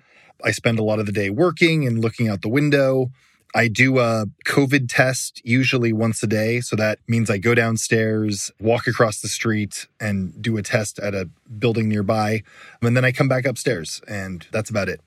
I 0.44 0.52
spend 0.52 0.80
a 0.80 0.84
lot 0.84 1.00
of 1.00 1.06
the 1.06 1.12
day 1.12 1.30
working 1.30 1.86
and 1.86 2.00
looking 2.00 2.30
out 2.30 2.42
the 2.42 2.50
window. 2.50 3.12
I 3.56 3.68
do 3.68 4.00
a 4.00 4.26
COVID 4.46 4.88
test 4.90 5.42
usually 5.44 5.92
once 5.92 6.22
a 6.22 6.28
day. 6.28 6.62
So 6.62 6.76
that 6.76 7.00
means 7.08 7.30
I 7.30 7.38
go 7.38 7.56
downstairs, 7.56 8.52
walk 8.60 8.88
across 8.88 9.22
the 9.22 9.28
street, 9.28 9.88
and 10.00 10.40
do 10.42 10.58
a 10.58 10.62
test 10.62 11.00
at 11.00 11.16
a 11.16 11.30
building 11.58 11.90
nearby. 11.90 12.44
And 12.82 12.96
then 12.96 13.06
I 13.06 13.12
come 13.12 13.28
back 13.28 13.46
upstairs, 13.46 14.02
and 14.08 14.46
that's 14.52 14.70
about 14.70 14.90
it. 14.90 15.02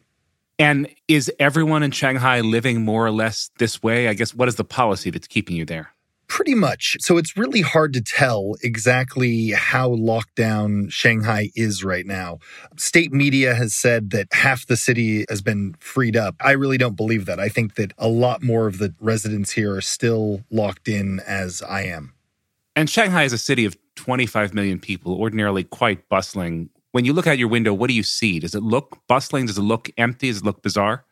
And 0.59 0.89
is 1.09 1.31
everyone 1.39 1.83
in 1.83 1.91
Shanghai 1.91 2.41
living 2.41 2.83
more 2.85 3.07
or 3.07 3.11
less 3.11 3.51
this 3.59 3.83
way? 3.83 4.09
I 4.09 4.15
guess 4.15 4.35
what 4.35 4.49
is 4.49 4.57
the 4.57 4.65
policy 4.65 5.11
that's 5.11 5.27
keeping 5.27 5.57
you 5.57 5.65
there? 5.65 5.93
Pretty 6.33 6.55
much. 6.55 6.97
So 6.99 7.19
it's 7.19 7.37
really 7.37 7.61
hard 7.61 7.93
to 7.93 8.01
tell 8.01 8.55
exactly 8.63 9.51
how 9.51 9.91
locked 9.91 10.35
down 10.35 10.89
Shanghai 10.89 11.51
is 11.55 11.85
right 11.85 12.07
now. 12.07 12.39
State 12.79 13.13
media 13.13 13.55
has 13.55 13.75
said 13.75 14.13
that 14.13 14.29
half 14.33 14.67
the 14.67 14.79
city 14.79 15.27
has 15.29 15.43
been 15.43 15.75
freed 15.79 16.17
up. 16.17 16.37
I 16.41 16.53
really 16.53 16.79
don't 16.79 16.97
believe 16.97 17.27
that. 17.27 17.39
I 17.39 17.51
think 17.51 17.75
that 17.75 17.93
a 17.99 18.09
lot 18.09 18.43
more 18.43 18.67
of 18.67 18.79
the 18.79 18.95
residents 18.99 19.53
here 19.53 19.77
are 19.77 19.83
still 19.83 20.43
locked 20.51 20.89
in 20.89 21.21
as 21.21 21.61
I 21.61 21.83
am. 21.83 22.15
And 22.75 22.89
Shanghai 22.89 23.25
is 23.25 23.35
a 23.35 23.39
city 23.39 23.67
of 23.67 23.77
25 23.97 24.55
million 24.55 24.81
people, 24.81 25.21
ordinarily 25.21 25.65
quite 25.65 26.09
bustling. 26.09 26.71
When 26.93 27.05
you 27.05 27.13
look 27.13 27.27
out 27.27 27.37
your 27.37 27.49
window, 27.49 27.75
what 27.75 27.89
do 27.89 27.95
you 27.95 28.03
see? 28.03 28.39
Does 28.39 28.55
it 28.55 28.63
look 28.63 28.97
bustling? 29.07 29.45
Does 29.45 29.59
it 29.59 29.63
look 29.63 29.91
empty? 29.99 30.29
Does 30.29 30.39
it 30.39 30.47
look 30.47 30.63
bizarre? 30.63 31.05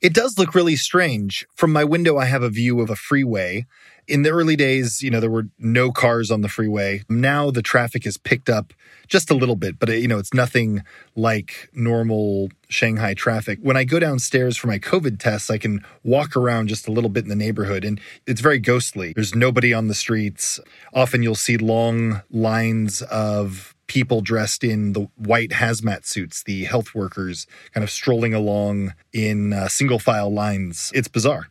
It 0.00 0.14
does 0.14 0.38
look 0.38 0.54
really 0.54 0.76
strange. 0.76 1.46
From 1.54 1.72
my 1.72 1.84
window, 1.84 2.16
I 2.16 2.26
have 2.26 2.42
a 2.42 2.50
view 2.50 2.80
of 2.80 2.90
a 2.90 2.96
freeway. 2.96 3.66
In 4.08 4.22
the 4.22 4.30
early 4.30 4.56
days, 4.56 5.00
you 5.00 5.10
know, 5.10 5.20
there 5.20 5.30
were 5.30 5.48
no 5.58 5.92
cars 5.92 6.30
on 6.30 6.40
the 6.40 6.48
freeway. 6.48 7.02
Now 7.08 7.50
the 7.50 7.62
traffic 7.62 8.04
is 8.04 8.16
picked 8.16 8.50
up 8.50 8.74
just 9.06 9.30
a 9.30 9.34
little 9.34 9.56
bit, 9.56 9.78
but 9.78 9.88
it, 9.88 10.00
you 10.00 10.08
know, 10.08 10.18
it's 10.18 10.34
nothing 10.34 10.82
like 11.14 11.70
normal 11.72 12.48
Shanghai 12.68 13.14
traffic. 13.14 13.58
When 13.62 13.76
I 13.76 13.84
go 13.84 14.00
downstairs 14.00 14.56
for 14.56 14.66
my 14.66 14.78
COVID 14.78 15.18
tests, 15.20 15.50
I 15.50 15.58
can 15.58 15.84
walk 16.02 16.36
around 16.36 16.68
just 16.68 16.88
a 16.88 16.92
little 16.92 17.10
bit 17.10 17.22
in 17.24 17.28
the 17.28 17.36
neighborhood 17.36 17.84
and 17.84 18.00
it's 18.26 18.40
very 18.40 18.58
ghostly. 18.58 19.12
There's 19.12 19.34
nobody 19.34 19.72
on 19.72 19.88
the 19.88 19.94
streets. 19.94 20.58
Often 20.94 21.22
you'll 21.22 21.34
see 21.34 21.56
long 21.56 22.22
lines 22.30 23.02
of 23.02 23.71
people 23.92 24.22
dressed 24.22 24.64
in 24.64 24.94
the 24.94 25.06
white 25.16 25.50
hazmat 25.50 26.06
suits, 26.06 26.44
the 26.44 26.64
health 26.64 26.94
workers 26.94 27.46
kind 27.74 27.84
of 27.84 27.90
strolling 27.90 28.32
along 28.32 28.94
in 29.12 29.52
uh, 29.52 29.68
single 29.68 29.98
file 29.98 30.32
lines. 30.32 30.90
It's 30.94 31.08
bizarre. 31.08 31.48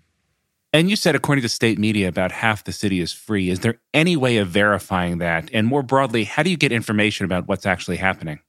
And 0.73 0.89
you 0.89 0.95
said, 0.95 1.13
according 1.13 1.43
to 1.43 1.49
state 1.49 1.77
media, 1.77 2.07
about 2.07 2.31
half 2.31 2.63
the 2.63 2.71
city 2.71 2.99
is 2.99 3.13
free. 3.13 3.49
Is 3.49 3.59
there 3.59 3.79
any 3.93 4.15
way 4.15 4.37
of 4.37 4.47
verifying 4.47 5.19
that? 5.19 5.49
And 5.53 5.67
more 5.67 5.83
broadly, 5.83 6.23
how 6.23 6.41
do 6.41 6.49
you 6.49 6.57
get 6.57 6.71
information 6.71 7.25
about 7.25 7.47
what's 7.47 7.67
actually 7.67 7.97
happening? 7.97 8.39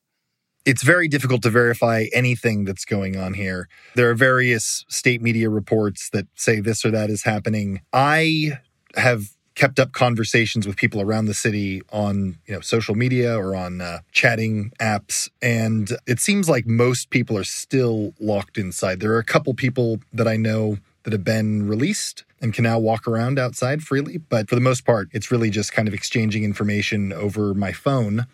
It's 0.64 0.82
very 0.82 1.08
difficult 1.08 1.42
to 1.42 1.50
verify 1.50 2.06
anything 2.14 2.64
that's 2.64 2.86
going 2.86 3.18
on 3.18 3.34
here. 3.34 3.68
There 3.96 4.08
are 4.08 4.14
various 4.14 4.86
state 4.88 5.20
media 5.20 5.50
reports 5.50 6.08
that 6.10 6.28
say 6.34 6.60
this 6.60 6.82
or 6.84 6.92
that 6.92 7.10
is 7.10 7.24
happening. 7.24 7.82
I 7.92 8.52
have 8.96 9.24
kept 9.62 9.78
up 9.78 9.92
conversations 9.92 10.66
with 10.66 10.74
people 10.74 11.00
around 11.00 11.26
the 11.26 11.34
city 11.34 11.82
on 11.92 12.36
you 12.46 12.54
know 12.54 12.60
social 12.60 12.96
media 12.96 13.38
or 13.38 13.54
on 13.54 13.80
uh, 13.80 14.00
chatting 14.10 14.72
apps. 14.80 15.30
And 15.40 15.88
it 16.04 16.18
seems 16.18 16.48
like 16.48 16.66
most 16.66 17.10
people 17.10 17.38
are 17.38 17.44
still 17.44 18.12
locked 18.18 18.58
inside. 18.58 18.98
There 18.98 19.12
are 19.12 19.20
a 19.20 19.24
couple 19.34 19.54
people 19.54 20.00
that 20.12 20.26
i 20.26 20.34
know 20.36 20.78
that 21.04 21.12
have 21.12 21.22
been 21.22 21.68
released 21.68 22.24
and 22.40 22.52
can 22.52 22.64
now 22.64 22.80
walk 22.80 23.06
around 23.06 23.38
outside 23.38 23.84
freely. 23.84 24.18
But 24.18 24.48
for 24.48 24.56
the 24.56 24.60
most 24.60 24.84
part 24.84 25.08
it's 25.12 25.30
really 25.30 25.48
just 25.48 25.72
kind 25.72 25.86
of 25.86 25.94
exchanging 25.94 26.42
information 26.42 27.12
over 27.12 27.54
my 27.54 27.70
phone 27.70 28.26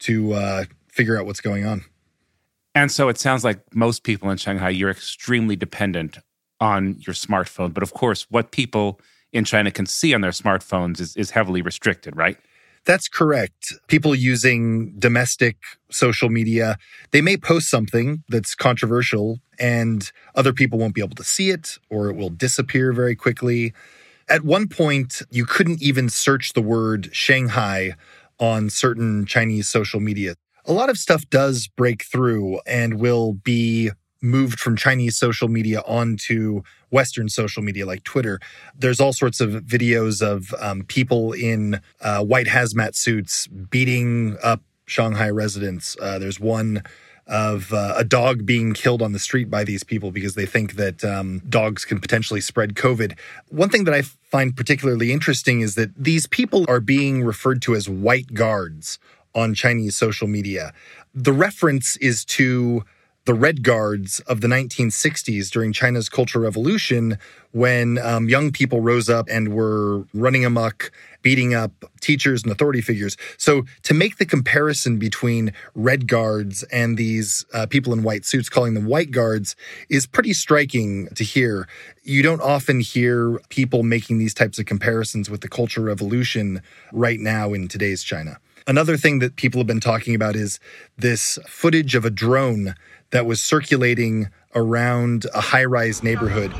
to 0.00 0.32
uh, 0.32 0.64
figure 0.88 1.16
out 1.16 1.26
what's 1.26 1.40
going 1.40 1.64
on. 1.64 1.84
And 2.74 2.90
so 2.90 3.08
it 3.08 3.18
sounds 3.18 3.44
like 3.44 3.60
most 3.72 4.02
people 4.02 4.30
in 4.30 4.36
Shanghai, 4.36 4.70
you're 4.70 4.90
extremely 4.90 5.54
dependent 5.54 6.18
on 6.58 6.96
your 7.06 7.14
smartphone. 7.14 7.72
But 7.72 7.84
of 7.84 7.92
course, 7.92 8.26
what 8.30 8.50
people 8.50 8.98
in 9.32 9.44
China 9.44 9.70
can 9.70 9.86
see 9.86 10.14
on 10.14 10.20
their 10.20 10.30
smartphones 10.30 11.00
is, 11.00 11.16
is 11.16 11.30
heavily 11.30 11.62
restricted, 11.62 12.16
right? 12.16 12.38
That's 12.84 13.08
correct. 13.08 13.74
People 13.86 14.14
using 14.14 14.98
domestic 14.98 15.56
social 15.90 16.28
media, 16.28 16.78
they 17.12 17.20
may 17.20 17.36
post 17.36 17.70
something 17.70 18.24
that's 18.28 18.54
controversial 18.54 19.38
and 19.58 20.10
other 20.34 20.52
people 20.52 20.78
won't 20.78 20.94
be 20.94 21.00
able 21.00 21.14
to 21.16 21.24
see 21.24 21.50
it 21.50 21.78
or 21.90 22.08
it 22.10 22.16
will 22.16 22.30
disappear 22.30 22.92
very 22.92 23.14
quickly. 23.14 23.72
At 24.28 24.44
one 24.44 24.66
point, 24.66 25.22
you 25.30 25.44
couldn't 25.44 25.80
even 25.80 26.08
search 26.08 26.54
the 26.54 26.62
word 26.62 27.10
Shanghai 27.12 27.94
on 28.40 28.68
certain 28.68 29.26
Chinese 29.26 29.68
social 29.68 30.00
media. 30.00 30.34
A 30.64 30.72
lot 30.72 30.90
of 30.90 30.98
stuff 30.98 31.28
does 31.30 31.68
break 31.68 32.02
through 32.04 32.60
and 32.66 33.00
will 33.00 33.32
be 33.32 33.90
moved 34.20 34.58
from 34.58 34.76
Chinese 34.76 35.16
social 35.16 35.48
media 35.48 35.82
onto 35.86 36.62
Western 36.92 37.28
social 37.28 37.62
media 37.62 37.86
like 37.86 38.04
Twitter. 38.04 38.38
There's 38.76 39.00
all 39.00 39.12
sorts 39.12 39.40
of 39.40 39.50
videos 39.50 40.22
of 40.22 40.54
um, 40.60 40.84
people 40.84 41.32
in 41.32 41.80
uh, 42.00 42.22
white 42.22 42.46
hazmat 42.46 42.94
suits 42.94 43.46
beating 43.46 44.36
up 44.42 44.60
Shanghai 44.86 45.30
residents. 45.30 45.96
Uh, 46.00 46.18
there's 46.18 46.38
one 46.38 46.82
of 47.26 47.72
uh, 47.72 47.94
a 47.96 48.04
dog 48.04 48.44
being 48.44 48.72
killed 48.72 49.00
on 49.00 49.12
the 49.12 49.18
street 49.18 49.48
by 49.48 49.64
these 49.64 49.84
people 49.84 50.10
because 50.10 50.34
they 50.34 50.44
think 50.44 50.74
that 50.74 51.04
um, 51.04 51.40
dogs 51.48 51.84
can 51.84 52.00
potentially 52.00 52.40
spread 52.40 52.74
COVID. 52.74 53.16
One 53.48 53.68
thing 53.68 53.84
that 53.84 53.94
I 53.94 54.02
find 54.02 54.56
particularly 54.56 55.12
interesting 55.12 55.60
is 55.60 55.74
that 55.76 55.94
these 55.96 56.26
people 56.26 56.66
are 56.68 56.80
being 56.80 57.22
referred 57.22 57.62
to 57.62 57.74
as 57.74 57.88
white 57.88 58.34
guards 58.34 58.98
on 59.34 59.54
Chinese 59.54 59.96
social 59.96 60.26
media. 60.26 60.72
The 61.14 61.32
reference 61.32 61.96
is 61.98 62.24
to 62.26 62.84
the 63.24 63.34
Red 63.34 63.62
Guards 63.62 64.20
of 64.20 64.40
the 64.40 64.48
1960s 64.48 65.50
during 65.50 65.72
China's 65.72 66.08
Cultural 66.08 66.44
Revolution 66.44 67.18
when 67.52 67.98
um, 67.98 68.28
young 68.28 68.50
people 68.50 68.80
rose 68.80 69.08
up 69.08 69.28
and 69.30 69.52
were 69.54 70.04
running 70.12 70.44
amok, 70.44 70.90
beating 71.22 71.54
up 71.54 71.70
teachers 72.00 72.42
and 72.42 72.50
authority 72.50 72.80
figures. 72.80 73.16
So 73.36 73.64
to 73.84 73.94
make 73.94 74.16
the 74.16 74.26
comparison 74.26 74.98
between 74.98 75.52
Red 75.74 76.08
Guards 76.08 76.64
and 76.64 76.96
these 76.96 77.46
uh, 77.54 77.66
people 77.66 77.92
in 77.92 78.02
white 78.02 78.24
suits, 78.24 78.48
calling 78.48 78.74
them 78.74 78.86
White 78.86 79.12
Guards, 79.12 79.54
is 79.88 80.06
pretty 80.06 80.32
striking 80.32 81.06
to 81.14 81.22
hear. 81.22 81.68
You 82.02 82.22
don't 82.22 82.42
often 82.42 82.80
hear 82.80 83.38
people 83.50 83.84
making 83.84 84.18
these 84.18 84.34
types 84.34 84.58
of 84.58 84.66
comparisons 84.66 85.30
with 85.30 85.42
the 85.42 85.48
Cultural 85.48 85.86
Revolution 85.86 86.60
right 86.90 87.20
now 87.20 87.52
in 87.52 87.68
today's 87.68 88.02
China. 88.02 88.38
Another 88.66 88.96
thing 88.96 89.18
that 89.18 89.36
people 89.36 89.58
have 89.58 89.66
been 89.66 89.80
talking 89.80 90.14
about 90.14 90.36
is 90.36 90.60
this 90.96 91.38
footage 91.48 91.94
of 91.94 92.04
a 92.04 92.10
drone 92.10 92.74
that 93.12 93.26
was 93.26 93.40
circulating 93.40 94.28
around 94.54 95.26
a 95.34 95.40
high 95.40 95.64
rise 95.64 96.02
neighborhood. 96.02 96.52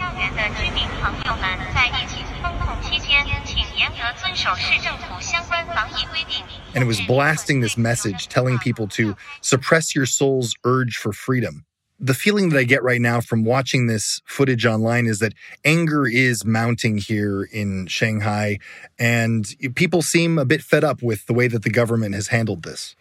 And 6.75 6.83
it 6.83 6.87
was 6.87 7.01
blasting 7.03 7.61
this 7.61 7.77
message 7.77 8.29
telling 8.29 8.59
people 8.59 8.89
to 8.89 9.15
suppress 9.41 9.95
your 9.95 10.07
soul's 10.07 10.55
urge 10.65 10.97
for 10.97 11.13
freedom. 11.13 11.65
The 12.01 12.15
feeling 12.15 12.49
that 12.49 12.59
I 12.59 12.65
get 12.65 12.83
right 12.83 13.01
now 13.01 13.21
from 13.21 13.45
watching 13.45 13.87
this 13.87 14.21
footage 14.25 14.67
online 14.67 15.07
is 15.07 15.21
that 15.21 15.35
anger 15.65 16.07
is 16.07 16.45
mounting 16.45 16.99
here 16.99 17.45
in 17.45 17.87
Shanghai, 17.87 18.59
and 18.99 19.47
people 19.77 20.03
seem 20.03 20.39
a 20.39 20.45
bit 20.45 20.63
fed 20.63 20.83
up 20.83 21.03
with 21.03 21.27
the 21.27 21.33
way 21.33 21.47
that 21.47 21.63
the 21.63 21.71
government 21.71 22.15
has 22.15 22.29
handled 22.29 22.65
this. 22.65 22.97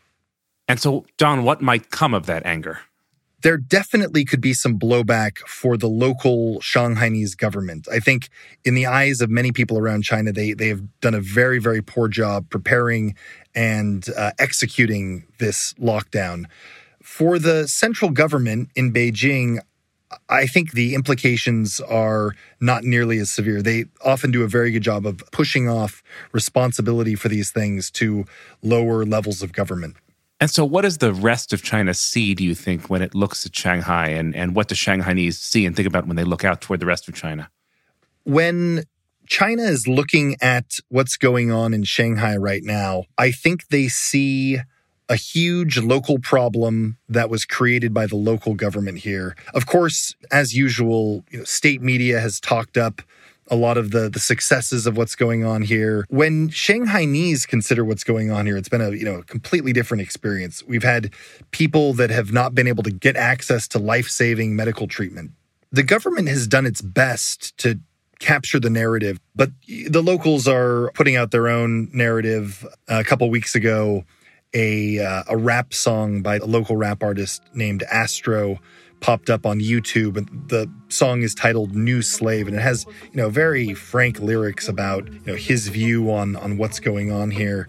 And 0.68 0.80
so, 0.80 1.06
Don, 1.18 1.44
what 1.44 1.62
might 1.62 1.90
come 1.90 2.14
of 2.14 2.28
that 2.28 2.46
anger? 2.46 2.82
There 3.42 3.58
definitely 3.58 4.26
could 4.26 4.42
be 4.42 4.54
some 4.54 4.78
blowback 4.78 5.40
for 5.40 5.78
the 5.78 5.88
local 5.88 6.60
Shanghainese 6.60 7.38
government. 7.38 7.88
I 7.92 8.00
think 8.00 8.30
in 8.64 8.76
the 8.76 8.86
eyes 8.86 9.22
of 9.22 9.30
many 9.30 9.52
people 9.52 9.78
around 9.78 10.04
China, 10.04 10.32
they, 10.32 10.54
they 10.54 10.68
have 10.68 10.84
done 11.02 11.14
a 11.14 11.22
very, 11.22 11.60
very 11.60 11.82
poor 11.82 12.08
job 12.08 12.50
preparing 12.50 13.16
and 13.56 14.08
uh, 14.16 14.32
executing 14.40 15.26
this 15.40 15.74
lockdown. 15.74 16.46
For 17.02 17.40
the 17.40 17.68
central 17.68 18.12
government 18.12 18.70
in 18.76 18.94
Beijing, 18.94 19.60
I 20.30 20.46
think 20.46 20.72
the 20.72 20.94
implications 20.94 21.80
are 21.80 22.36
not 22.60 22.84
nearly 22.84 23.18
as 23.20 23.32
severe. 23.32 23.62
They 23.62 23.86
often 24.04 24.32
do 24.32 24.44
a 24.44 24.48
very 24.48 24.72
good 24.72 24.84
job 24.84 25.06
of 25.06 25.24
pushing 25.32 25.70
off 25.70 26.04
responsibility 26.32 27.16
for 27.16 27.30
these 27.30 27.52
things 27.52 27.90
to 27.92 28.26
lower 28.62 29.06
levels 29.06 29.42
of 29.42 29.54
government. 29.54 29.96
And 30.42 30.50
so, 30.50 30.66
what 30.66 30.82
does 30.82 30.98
the 30.98 31.14
rest 31.14 31.54
of 31.54 31.62
China 31.62 31.94
see, 31.94 32.34
do 32.34 32.44
you 32.44 32.56
think, 32.56 32.90
when 32.90 33.04
it 33.04 33.14
looks 33.14 33.46
at 33.46 33.56
Shanghai? 33.56 34.08
And, 34.08 34.36
and 34.36 34.56
what 34.56 34.68
do 34.68 34.74
Shanghainese 34.74 35.36
see 35.36 35.68
and 35.68 35.76
think 35.76 35.88
about 35.88 36.08
when 36.08 36.16
they 36.16 36.24
look 36.24 36.44
out 36.44 36.62
toward 36.62 36.80
the 36.80 36.88
rest 36.88 37.08
of 37.08 37.14
China? 37.14 37.52
When 38.24 38.86
China 39.28 39.62
is 39.62 39.88
looking 39.88 40.36
at 40.42 40.80
what's 40.90 41.16
going 41.16 41.52
on 41.52 41.76
in 41.76 41.84
Shanghai 41.84 42.36
right 42.38 42.64
now, 42.64 43.04
I 43.20 43.32
think 43.32 43.68
they 43.68 43.88
see 43.88 44.58
a 45.08 45.16
huge 45.16 45.78
local 45.78 46.18
problem 46.18 46.98
that 47.08 47.30
was 47.30 47.46
created 47.46 47.94
by 47.94 48.08
the 48.08 48.16
local 48.16 48.56
government 48.56 49.00
here. 49.00 49.36
Of 49.54 49.68
course, 49.68 50.16
as 50.32 50.56
usual, 50.56 51.24
you 51.30 51.40
know, 51.40 51.44
state 51.44 51.84
media 51.84 52.20
has 52.20 52.40
talked 52.40 52.78
up 52.78 53.04
a 53.52 53.56
lot 53.56 53.78
of 53.78 53.92
the 53.92 54.10
the 54.10 54.20
successes 54.20 54.88
of 54.88 54.98
what's 54.98 55.14
going 55.14 55.46
on 55.46 55.62
here. 55.62 56.06
When 56.10 56.50
Shanghainese 56.50 57.48
consider 57.48 57.84
what's 57.84 58.06
going 58.06 58.32
on 58.32 58.46
here, 58.46 58.58
it's 58.58 58.70
been 58.70 58.82
a 58.82 58.92
you 58.92 59.04
know 59.04 59.20
a 59.20 59.24
completely 59.24 59.74
different 59.74 60.02
experience. 60.02 60.64
We've 60.64 60.84
had 60.84 61.14
people 61.52 61.94
that 61.94 62.10
have 62.10 62.32
not 62.32 62.56
been 62.56 62.68
able 62.68 62.84
to 62.84 62.92
get 62.92 63.18
access 63.18 63.68
to 63.70 63.80
life 63.80 64.08
saving 64.08 64.56
medical 64.56 64.88
treatment. 64.88 65.32
The 65.72 65.84
government 65.84 66.30
has 66.30 66.48
done 66.48 66.66
its 66.66 66.82
best 66.82 67.56
to 67.60 67.80
capture 68.20 68.60
the 68.60 68.70
narrative, 68.70 69.20
but 69.36 69.52
the 69.68 70.02
locals 70.02 70.48
are 70.48 70.92
putting 70.94 71.16
out 71.16 71.32
their 71.32 71.48
own 71.50 71.90
narrative. 71.94 72.66
A 72.88 73.04
couple 73.04 73.30
weeks 73.30 73.54
ago, 73.54 74.06
a 74.54 75.00
uh, 75.00 75.24
a 75.28 75.38
rap 75.38 75.74
song 75.74 76.22
by 76.22 76.38
a 76.38 76.46
local 76.46 76.78
rap 76.78 77.04
artist 77.04 77.44
named 77.54 77.84
Astro 77.92 78.60
popped 79.02 79.30
up 79.30 79.46
on 79.46 79.60
YouTube, 79.60 80.16
and 80.16 80.30
the 80.48 80.72
song 80.88 81.24
is 81.24 81.36
titled 81.36 81.76
"New 81.76 82.02
Slave," 82.02 82.48
and 82.48 82.56
it 82.56 82.62
has 82.62 82.86
you 83.12 83.18
know 83.18 83.30
very 83.30 83.74
frank 83.74 84.20
lyrics 84.20 84.70
about 84.70 85.12
you 85.12 85.22
know 85.26 85.36
his 85.36 85.68
view 85.68 86.12
on 86.12 86.36
on 86.38 86.58
what's 86.58 86.80
going 86.80 87.12
on 87.12 87.32
here. 87.32 87.68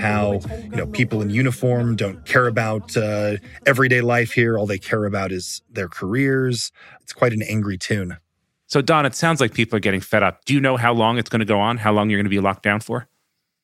How 0.00 0.40
you 0.64 0.76
know 0.76 0.86
people 0.86 1.22
in 1.22 1.30
uniform 1.30 1.96
don't 1.96 2.24
care 2.26 2.46
about 2.46 2.96
uh, 2.96 3.36
everyday 3.66 4.00
life 4.00 4.32
here. 4.32 4.58
All 4.58 4.66
they 4.66 4.78
care 4.78 5.04
about 5.06 5.32
is 5.32 5.62
their 5.70 5.88
careers. 5.88 6.72
It's 7.00 7.12
quite 7.12 7.32
an 7.32 7.42
angry 7.42 7.78
tune. 7.78 8.18
So, 8.70 8.80
Don, 8.80 9.04
it 9.04 9.16
sounds 9.16 9.40
like 9.40 9.52
people 9.52 9.76
are 9.76 9.80
getting 9.80 10.00
fed 10.00 10.22
up. 10.22 10.44
Do 10.44 10.54
you 10.54 10.60
know 10.60 10.76
how 10.76 10.92
long 10.92 11.18
it's 11.18 11.28
going 11.28 11.40
to 11.40 11.44
go 11.46 11.58
on? 11.58 11.76
How 11.76 11.92
long 11.92 12.08
you're 12.08 12.18
going 12.18 12.26
to 12.26 12.30
be 12.30 12.38
locked 12.38 12.62
down 12.62 12.78
for? 12.78 13.08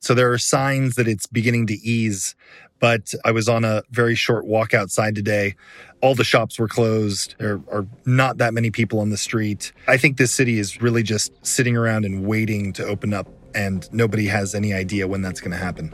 So, 0.01 0.15
there 0.15 0.33
are 0.33 0.39
signs 0.39 0.97
that 0.97 1.07
it's 1.07 1.27
beginning 1.27 1.69
to 1.69 1.75
ease, 1.75 2.35
but 2.81 3.15
I 3.25 3.31
was 3.31 3.49
on 3.49 3.65
a 3.65 3.83
very 3.91 4.17
short 4.17 4.47
walk 4.47 4.75
outside 4.75 5.15
today. 5.15 5.55
All 6.03 6.17
the 6.17 6.25
shops 6.25 6.59
were 6.59 6.67
closed. 6.67 7.37
There 7.39 7.61
are 7.71 7.87
not 8.05 8.39
that 8.39 8.53
many 8.53 8.73
people 8.73 8.99
on 8.99 9.11
the 9.11 9.17
street. 9.17 9.73
I 9.87 9.97
think 9.97 10.17
this 10.17 10.33
city 10.33 10.59
is 10.59 10.83
really 10.83 11.05
just 11.05 11.33
sitting 11.47 11.77
around 11.77 12.05
and 12.05 12.27
waiting 12.27 12.73
to 12.73 12.85
open 12.85 13.15
up, 13.15 13.29
and 13.55 13.89
nobody 13.93 14.27
has 14.27 14.57
any 14.57 14.75
idea 14.75 15.07
when 15.07 15.23
that's 15.23 15.41
going 15.41 15.53
to 15.53 15.57
happen. 15.57 15.93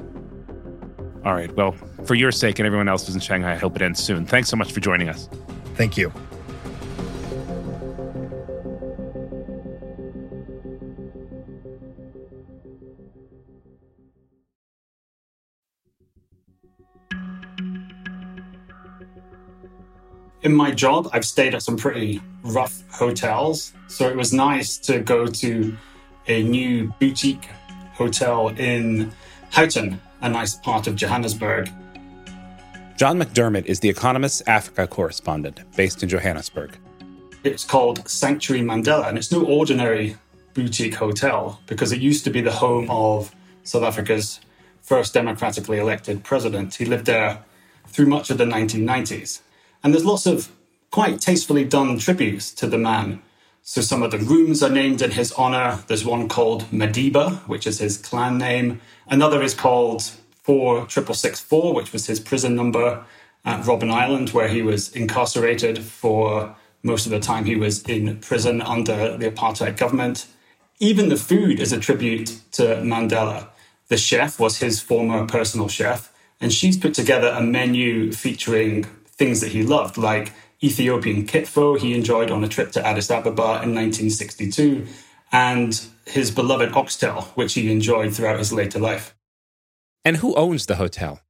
All 1.22 1.35
right. 1.35 1.55
Well, 1.55 1.72
for 2.07 2.14
your 2.14 2.33
sake 2.33 2.59
and 2.59 2.66
everyone 2.66 2.88
else's 2.88 3.14
in 3.14 3.20
Shanghai, 3.20 3.53
I 3.53 3.57
hope 3.57 3.77
it 3.77 3.83
ends 3.83 4.03
soon. 4.03 4.25
Thanks 4.25 4.48
so 4.48 4.57
much 4.57 4.72
for 4.72 4.81
joining 4.81 5.11
us. 5.11 5.29
Thank 5.75 5.98
you. 5.98 6.11
In 20.43 20.55
my 20.55 20.71
job, 20.71 21.09
I've 21.13 21.25
stayed 21.25 21.55
at 21.55 21.63
some 21.63 21.77
pretty 21.77 22.21
rough 22.43 22.83
hotels. 22.91 23.73
So 23.89 24.09
it 24.09 24.17
was 24.17 24.33
nice 24.33 24.77
to 24.79 24.99
go 24.99 25.27
to 25.27 25.77
a 26.27 26.43
new 26.43 26.93
boutique 26.99 27.49
hotel 27.95 28.49
in 28.49 29.13
Houghton, 29.51 30.01
a 30.21 30.29
nice 30.29 30.55
part 30.57 30.87
of 30.87 30.97
Johannesburg. 30.97 31.71
John 32.97 33.19
McDermott 33.19 33.67
is 33.67 33.81
the 33.81 33.89
Economist's 33.89 34.43
Africa 34.47 34.87
correspondent 34.87 35.61
based 35.77 36.03
in 36.03 36.09
Johannesburg. 36.09 36.79
It's 37.45 37.65
called 37.65 38.09
Sanctuary 38.09 38.63
Mandela, 38.63 39.09
and 39.09 39.19
it's 39.19 39.33
no 39.33 39.45
ordinary 39.45 40.17
boutique 40.55 40.95
hotel 40.95 41.61
because 41.67 41.93
it 41.93 42.01
used 42.01 42.25
to 42.25 42.31
be 42.31 42.41
the 42.41 42.53
home 42.53 42.89
of 42.91 43.35
South 43.65 43.83
Africa's 43.83 44.41
first 44.83 45.15
democratically 45.15 45.79
elected 45.79 46.23
president. 46.23 46.75
He 46.75 46.85
lived 46.85 47.07
there 47.07 47.43
through 47.89 48.07
much 48.07 48.31
of 48.31 48.39
the 48.39 48.45
1990s. 48.45 49.41
And 49.83 49.92
there's 49.92 50.05
lots 50.05 50.27
of 50.27 50.51
quite 50.90 51.21
tastefully 51.21 51.64
done 51.64 51.99
tributes 51.99 52.53
to 52.53 52.66
the 52.66 52.79
man. 52.79 53.23
So 53.62 53.81
some 53.81 54.03
of 54.03 54.11
the 54.11 54.18
rooms 54.18 54.62
are 54.62 54.71
named 54.71 55.03
in 55.03 55.12
his 55.12 55.33
honor. 55.33 55.83
There's 55.87 56.05
one 56.05 56.29
called 56.29 56.64
Madiba, 56.73 57.37
which 57.49 57.66
is 57.66 57.79
his 57.79 57.97
clan 57.97 58.38
name. 58.38 58.81
Another 59.07 59.42
is 59.42 59.55
called 59.55 60.03
4664, 60.42 61.75
which 61.75 61.92
was 61.92 62.07
his 62.07 62.21
prison 62.21 62.57
number 62.57 63.05
at 63.45 63.64
Robben 63.64 63.92
Island, 63.92 64.31
where 64.31 64.49
he 64.49 64.62
was 64.62 64.95
incarcerated 64.95 65.79
for 65.79 66.57
most 66.83 67.07
of 67.07 67.12
the 67.12 67.21
time 67.21 67.45
he 67.45 67.57
was 67.57 67.83
in 67.85 68.18
prison 68.18 68.61
under 68.61 69.16
the 69.16 69.31
apartheid 69.31 69.77
government. 69.77 70.27
Even 70.81 71.09
the 71.09 71.16
food 71.16 71.61
is 71.61 71.73
a 71.73 71.79
tribute 71.79 72.40
to 72.53 72.62
Mandela. 72.83 73.49
The 73.88 73.97
chef 73.97 74.40
was 74.40 74.59
his 74.59 74.81
former 74.81 75.27
personal 75.27 75.68
chef, 75.68 76.12
and 76.40 76.53
she's 76.53 76.77
put 76.77 76.95
together 76.95 77.29
a 77.29 77.40
menu 77.40 78.11
featuring 78.12 78.87
things 79.23 79.41
that 79.41 79.53
he 79.53 79.63
loved, 79.63 79.97
like 79.97 80.33
Ethiopian 80.65 81.25
kitfo 81.25 81.79
he 81.79 81.95
enjoyed 81.95 82.33
on 82.33 82.43
a 82.43 82.49
trip 82.49 82.73
to 82.73 82.85
Addis 82.85 83.09
Ababa 83.09 83.63
in 83.63 83.73
1962, 83.73 84.85
and 85.31 85.81
his 86.07 86.33
beloved 86.33 86.73
oxtail, 86.73 87.23
which 87.37 87.55
he 87.55 87.71
enjoyed 87.71 88.13
throughout 88.13 88.41
his 88.41 88.53
later 88.53 88.81
life. 88.81 89.15
And 90.05 90.17
who 90.17 90.35
owns 90.35 90.67
the 90.67 90.75
hotel? 90.75 91.21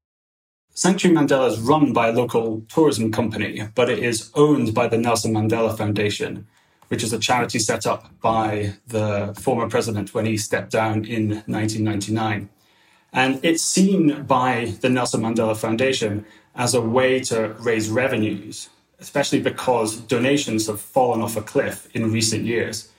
Sanctuary 0.70 1.14
Mandela 1.14 1.50
is 1.50 1.60
run 1.60 1.92
by 1.92 2.08
a 2.08 2.12
local 2.12 2.62
tourism 2.62 3.12
company, 3.12 3.68
but 3.74 3.90
it 3.90 3.98
is 3.98 4.30
owned 4.34 4.72
by 4.72 4.88
the 4.88 4.96
Nelson 4.96 5.34
Mandela 5.34 5.76
Foundation, 5.76 6.46
which 6.88 7.04
is 7.04 7.12
a 7.12 7.18
charity 7.18 7.58
set 7.58 7.86
up 7.86 8.18
by 8.22 8.72
the 8.86 9.38
former 9.38 9.68
president 9.68 10.14
when 10.14 10.24
he 10.24 10.38
stepped 10.38 10.72
down 10.72 11.04
in 11.04 11.42
1999. 11.44 12.48
And 13.12 13.38
it's 13.44 13.62
seen 13.62 14.22
by 14.22 14.72
the 14.80 14.88
Nelson 14.88 15.20
Mandela 15.20 15.54
Foundation 15.54 16.24
as 16.54 16.74
a 16.74 16.80
way 16.80 17.20
to 17.20 17.54
raise 17.60 17.88
revenues, 17.88 18.68
especially 19.00 19.40
because 19.40 19.96
donations 19.96 20.66
have 20.66 20.80
fallen 20.80 21.22
off 21.22 21.36
a 21.36 21.42
cliff 21.42 21.88
in 21.94 22.12
recent 22.12 22.44
years. 22.44 22.90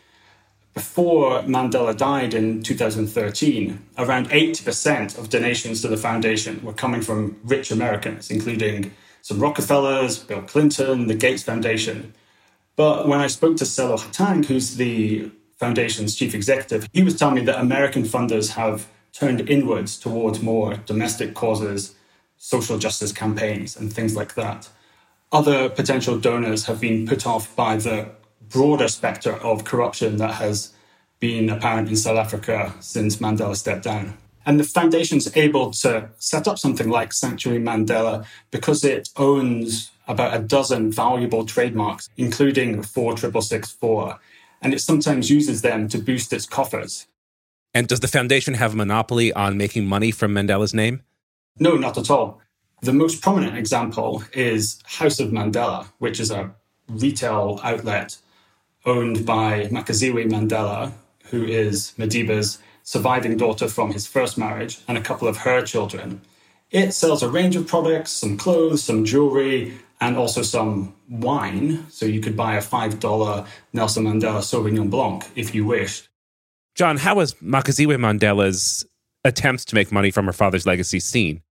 before 0.74 1.42
Mandela 1.44 1.96
died 1.96 2.34
in 2.34 2.64
2013, 2.64 3.80
around 3.98 4.30
80% 4.30 5.18
of 5.18 5.30
donations 5.30 5.82
to 5.82 5.88
the 5.88 5.98
foundation 5.98 6.64
were 6.64 6.74
coming 6.74 7.02
from 7.02 7.40
rich 7.44 7.70
Americans, 7.70 8.32
including 8.32 8.92
some 9.22 9.40
Rockefellers, 9.40 10.18
Bill 10.20 10.42
Clinton, 10.42 11.08
the 11.08 11.14
Gates 11.14 11.44
Foundation. 11.44 12.14
But 12.76 13.08
when 13.08 13.20
I 13.20 13.28
spoke 13.28 13.56
to 13.58 13.66
Sello 13.66 14.00
Hatang, 14.00 14.46
who's 14.46 14.76
the 14.76 15.30
foundation's 15.58 16.16
chief 16.16 16.34
executive, 16.34 16.88
he 16.92 17.04
was 17.04 17.16
telling 17.16 17.36
me 17.36 17.42
that 17.46 17.60
American 17.60 18.04
funders 18.04 18.54
have 18.54 18.88
turned 19.14 19.48
inwards 19.48 20.00
towards 20.00 20.42
more 20.42 20.78
domestic 20.88 21.36
causes, 21.36 21.94
social 22.44 22.78
justice 22.78 23.14
campaigns, 23.14 23.78
and 23.78 23.94
things 23.94 24.18
like 24.18 24.36
that. 24.36 24.68
Other 25.32 25.70
potential 25.70 26.20
donors 26.20 26.66
have 26.66 26.82
been 26.82 27.08
put 27.08 27.26
off 27.26 27.56
by 27.56 27.78
the 27.78 28.10
broader 28.50 28.90
spectre 28.90 29.36
of 29.38 29.64
corruption 29.64 30.18
that 30.18 30.34
has 30.34 30.74
been 31.22 31.50
apparent 31.50 31.88
in 31.88 31.96
South 31.96 32.18
Africa 32.18 32.74
since 32.82 33.16
Mandela 33.16 33.56
stepped 33.56 33.86
down. 33.86 34.18
And 34.46 34.60
the 34.60 34.66
foundation's 34.66 35.36
able 35.38 35.72
to 35.72 36.10
set 36.18 36.46
up 36.46 36.60
something 36.60 36.90
like 36.90 37.14
Sanctuary 37.14 37.62
Mandela 37.62 38.26
because 38.52 38.84
it 38.84 39.08
owns 39.16 39.92
about 40.10 40.36
a 40.36 40.44
dozen 40.44 40.92
valuable 40.92 41.46
trademarks, 41.46 42.10
including 42.18 42.84
46664, 42.84 44.20
and 44.62 44.74
it 44.74 44.82
sometimes 44.82 45.30
uses 45.30 45.62
them 45.62 45.88
to 45.88 45.98
boost 45.98 46.34
its 46.34 46.46
coffers. 46.46 47.08
And 47.74 47.88
does 47.88 48.02
the 48.02 48.10
foundation 48.10 48.56
have 48.56 48.74
a 48.74 48.76
monopoly 48.76 49.32
on 49.32 49.58
making 49.58 49.86
money 49.86 50.12
from 50.12 50.34
Mandela's 50.34 50.74
name? 50.74 51.04
No, 51.60 51.76
not 51.76 51.98
at 51.98 52.10
all. 52.10 52.42
The 52.82 52.94
most 52.94 53.22
prominent 53.22 53.58
example 53.58 54.24
is 54.34 54.80
House 54.86 55.20
of 55.20 55.30
Mandela, 55.30 55.88
which 56.00 56.20
is 56.20 56.32
a 56.32 56.54
retail 56.90 57.60
outlet 57.64 58.18
owned 58.86 59.26
by 59.26 59.68
Makaziwe 59.68 60.30
Mandela, 60.30 60.92
who 61.26 61.46
is 61.46 61.94
Madiba's 61.98 62.60
surviving 62.84 63.38
daughter 63.38 63.70
from 63.70 63.94
his 63.94 64.06
first 64.06 64.38
marriage, 64.38 64.80
and 64.88 64.98
a 64.98 65.02
couple 65.02 65.28
of 65.28 65.38
her 65.38 65.62
children. 65.62 66.22
It 66.70 66.92
sells 66.92 67.24
a 67.24 67.30
range 67.30 67.56
of 67.56 67.68
products, 67.68 68.12
some 68.12 68.36
clothes, 68.36 68.84
some 68.84 69.06
jewelry, 69.06 69.78
and 70.02 70.18
also 70.18 70.42
some 70.42 70.94
wine. 71.10 71.86
So 71.90 72.06
you 72.06 72.20
could 72.20 72.36
buy 72.36 72.56
a 72.56 72.62
$5 72.62 73.48
Nelson 73.72 74.04
Mandela 74.04 74.42
Sauvignon 74.42 74.90
Blanc 74.90 75.24
if 75.36 75.56
you 75.56 75.66
wished. 75.66 76.10
John, 76.76 76.98
how 76.98 77.16
was 77.16 77.36
Makaziwe 77.36 77.96
Mandela's 77.98 78.86
attempts 79.24 79.66
to 79.66 79.76
make 79.76 79.92
money 79.92 80.12
from 80.12 80.26
her 80.26 80.34
father's 80.34 80.66
legacy 80.66 81.00
seen? 81.00 81.42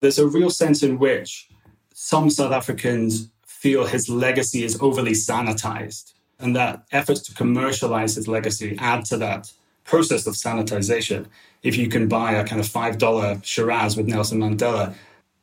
There's 0.00 0.18
a 0.18 0.26
real 0.26 0.50
sense 0.50 0.82
in 0.82 0.98
which 0.98 1.48
some 1.94 2.30
South 2.30 2.52
Africans 2.52 3.28
feel 3.46 3.86
his 3.86 4.08
legacy 4.08 4.64
is 4.64 4.80
overly 4.80 5.12
sanitized 5.12 6.12
and 6.42 6.56
that 6.56 6.84
efforts 6.90 7.20
to 7.20 7.34
commercialize 7.34 8.16
his 8.16 8.28
legacy 8.28 8.76
add 8.80 9.04
to 9.06 9.16
that 9.16 9.50
process 9.84 10.26
of 10.26 10.34
sanitization. 10.34 11.26
If 11.62 11.76
you 11.76 11.88
can 11.88 12.08
buy 12.08 12.32
a 12.32 12.44
kind 12.44 12.60
of 12.60 12.66
$5 12.66 13.44
Shiraz 13.44 13.96
with 13.96 14.08
Nelson 14.08 14.40
Mandela, 14.40 14.94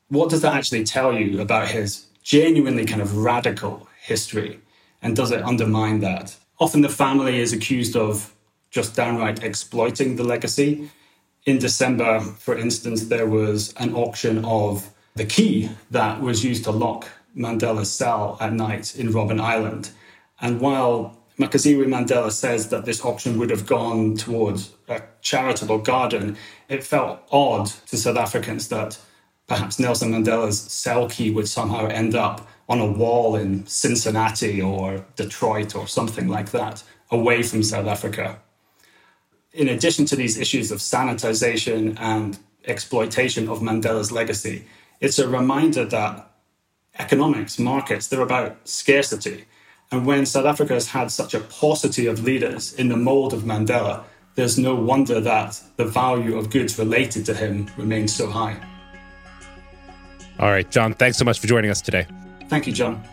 what 0.10 0.30
does 0.30 0.42
that 0.42 0.54
actually 0.54 0.84
tell 0.84 1.14
you 1.14 1.42
about 1.42 1.70
his 1.70 2.06
genuinely 2.24 2.86
kind 2.86 3.02
of 3.02 3.18
radical 3.18 3.88
history? 4.02 4.60
And 5.02 5.16
does 5.16 5.32
it 5.32 5.42
undermine 5.44 6.02
that? 6.02 6.36
Often 6.60 6.82
the 6.82 6.90
family 6.90 7.40
is 7.40 7.54
accused 7.54 7.96
of 7.96 8.34
just 8.70 8.96
downright 8.96 9.44
exploiting 9.44 10.18
the 10.18 10.24
legacy. 10.24 10.92
In 11.46 11.58
December, 11.58 12.20
for 12.20 12.58
instance, 12.58 13.06
there 13.06 13.28
was 13.28 13.74
an 13.78 13.96
auction 13.96 14.44
of 14.46 14.90
the 15.16 15.26
key 15.26 15.70
that 15.92 16.22
was 16.22 16.44
used 16.44 16.64
to 16.66 16.72
lock 16.72 17.08
Mandela's 17.36 17.92
cell 17.92 18.38
at 18.40 18.54
night 18.54 18.96
in 18.96 19.10
Robben 19.10 19.40
Island. 19.40 19.92
And 20.42 20.62
while 20.62 21.20
Makaziwe 21.40 21.86
Mandela 21.86 22.32
says 22.32 22.68
that 22.68 22.84
this 22.84 23.04
auction 23.06 23.40
would 23.40 23.50
have 23.50 23.66
gone 23.66 24.18
towards 24.18 24.74
a 24.90 25.02
charitable 25.22 25.78
garden. 25.78 26.36
It 26.68 26.84
felt 26.84 27.22
odd 27.32 27.68
to 27.88 27.96
South 27.96 28.18
Africans 28.18 28.68
that 28.68 29.00
perhaps 29.48 29.80
Nelson 29.80 30.12
Mandela's 30.12 30.60
cell 30.60 31.08
key 31.08 31.32
would 31.32 31.48
somehow 31.48 31.88
end 31.88 32.14
up 32.14 32.46
on 32.68 32.82
a 32.82 32.92
wall 32.92 33.38
in 33.38 33.66
Cincinnati 33.66 34.62
or 34.62 35.06
Detroit 35.16 35.76
or 35.76 35.88
something 35.88 36.28
like 36.28 36.52
that, 36.52 36.84
away 37.10 37.42
from 37.42 37.64
South 37.64 37.88
Africa. 37.88 38.40
In 39.54 39.68
addition 39.68 40.06
to 40.06 40.16
these 40.16 40.38
issues 40.38 40.72
of 40.72 40.80
sanitization 40.80 42.00
and 42.00 42.38
exploitation 42.66 43.50
of 43.50 43.60
Mandela's 43.60 44.12
legacy, 44.12 44.66
it's 45.02 45.18
a 45.18 45.28
reminder 45.28 45.86
that 45.86 46.30
economics, 47.00 47.58
markets, 47.58 48.08
they're 48.08 48.22
about 48.22 48.68
scarcity. 48.68 49.46
And 49.92 50.06
when 50.06 50.26
South 50.26 50.46
Africa 50.46 50.74
has 50.74 50.90
had 50.90 51.12
such 51.12 51.34
a 51.34 51.40
paucity 51.40 52.06
of 52.06 52.24
leaders 52.24 52.74
in 52.74 52.90
the 52.90 52.98
mold 52.98 53.34
of 53.34 53.42
Mandela, 53.42 54.04
there's 54.36 54.60
no 54.60 54.76
wonder 54.76 55.20
that 55.20 55.60
the 55.78 55.86
value 55.86 56.38
of 56.38 56.52
goods 56.52 56.78
related 56.78 57.26
to 57.26 57.34
him 57.34 57.70
remains 57.76 58.16
so 58.16 58.30
high. 58.30 58.56
All 60.38 60.50
right, 60.50 60.70
John, 60.70 60.94
thanks 60.94 61.18
so 61.18 61.26
much 61.26 61.40
for 61.40 61.48
joining 61.48 61.72
us 61.72 61.82
today. 61.82 62.06
Thank 62.48 62.68
you, 62.68 62.74
John. 62.74 63.04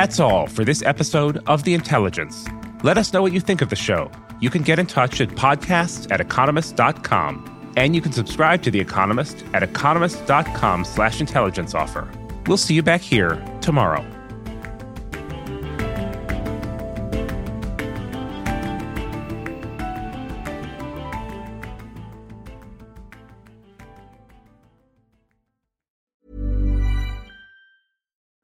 That's 0.00 0.18
all 0.18 0.46
for 0.46 0.64
this 0.64 0.82
episode 0.82 1.42
of 1.46 1.64
The 1.64 1.74
Intelligence. 1.74 2.46
Let 2.82 2.96
us 2.96 3.12
know 3.12 3.20
what 3.20 3.34
you 3.34 3.40
think 3.40 3.60
of 3.60 3.68
the 3.68 3.76
show. 3.76 4.10
You 4.40 4.48
can 4.48 4.62
get 4.62 4.78
in 4.78 4.86
touch 4.86 5.20
at 5.20 5.28
podcasts 5.28 6.10
at 6.10 6.22
economist.com. 6.22 7.72
And 7.76 7.94
you 7.94 8.00
can 8.00 8.10
subscribe 8.10 8.62
to 8.62 8.70
The 8.70 8.80
Economist 8.80 9.44
at 9.52 9.62
economist.com 9.62 10.86
slash 10.86 11.20
intelligence 11.20 11.74
offer. 11.74 12.10
We'll 12.46 12.56
see 12.56 12.72
you 12.72 12.82
back 12.82 13.02
here 13.02 13.44
tomorrow. 13.60 14.02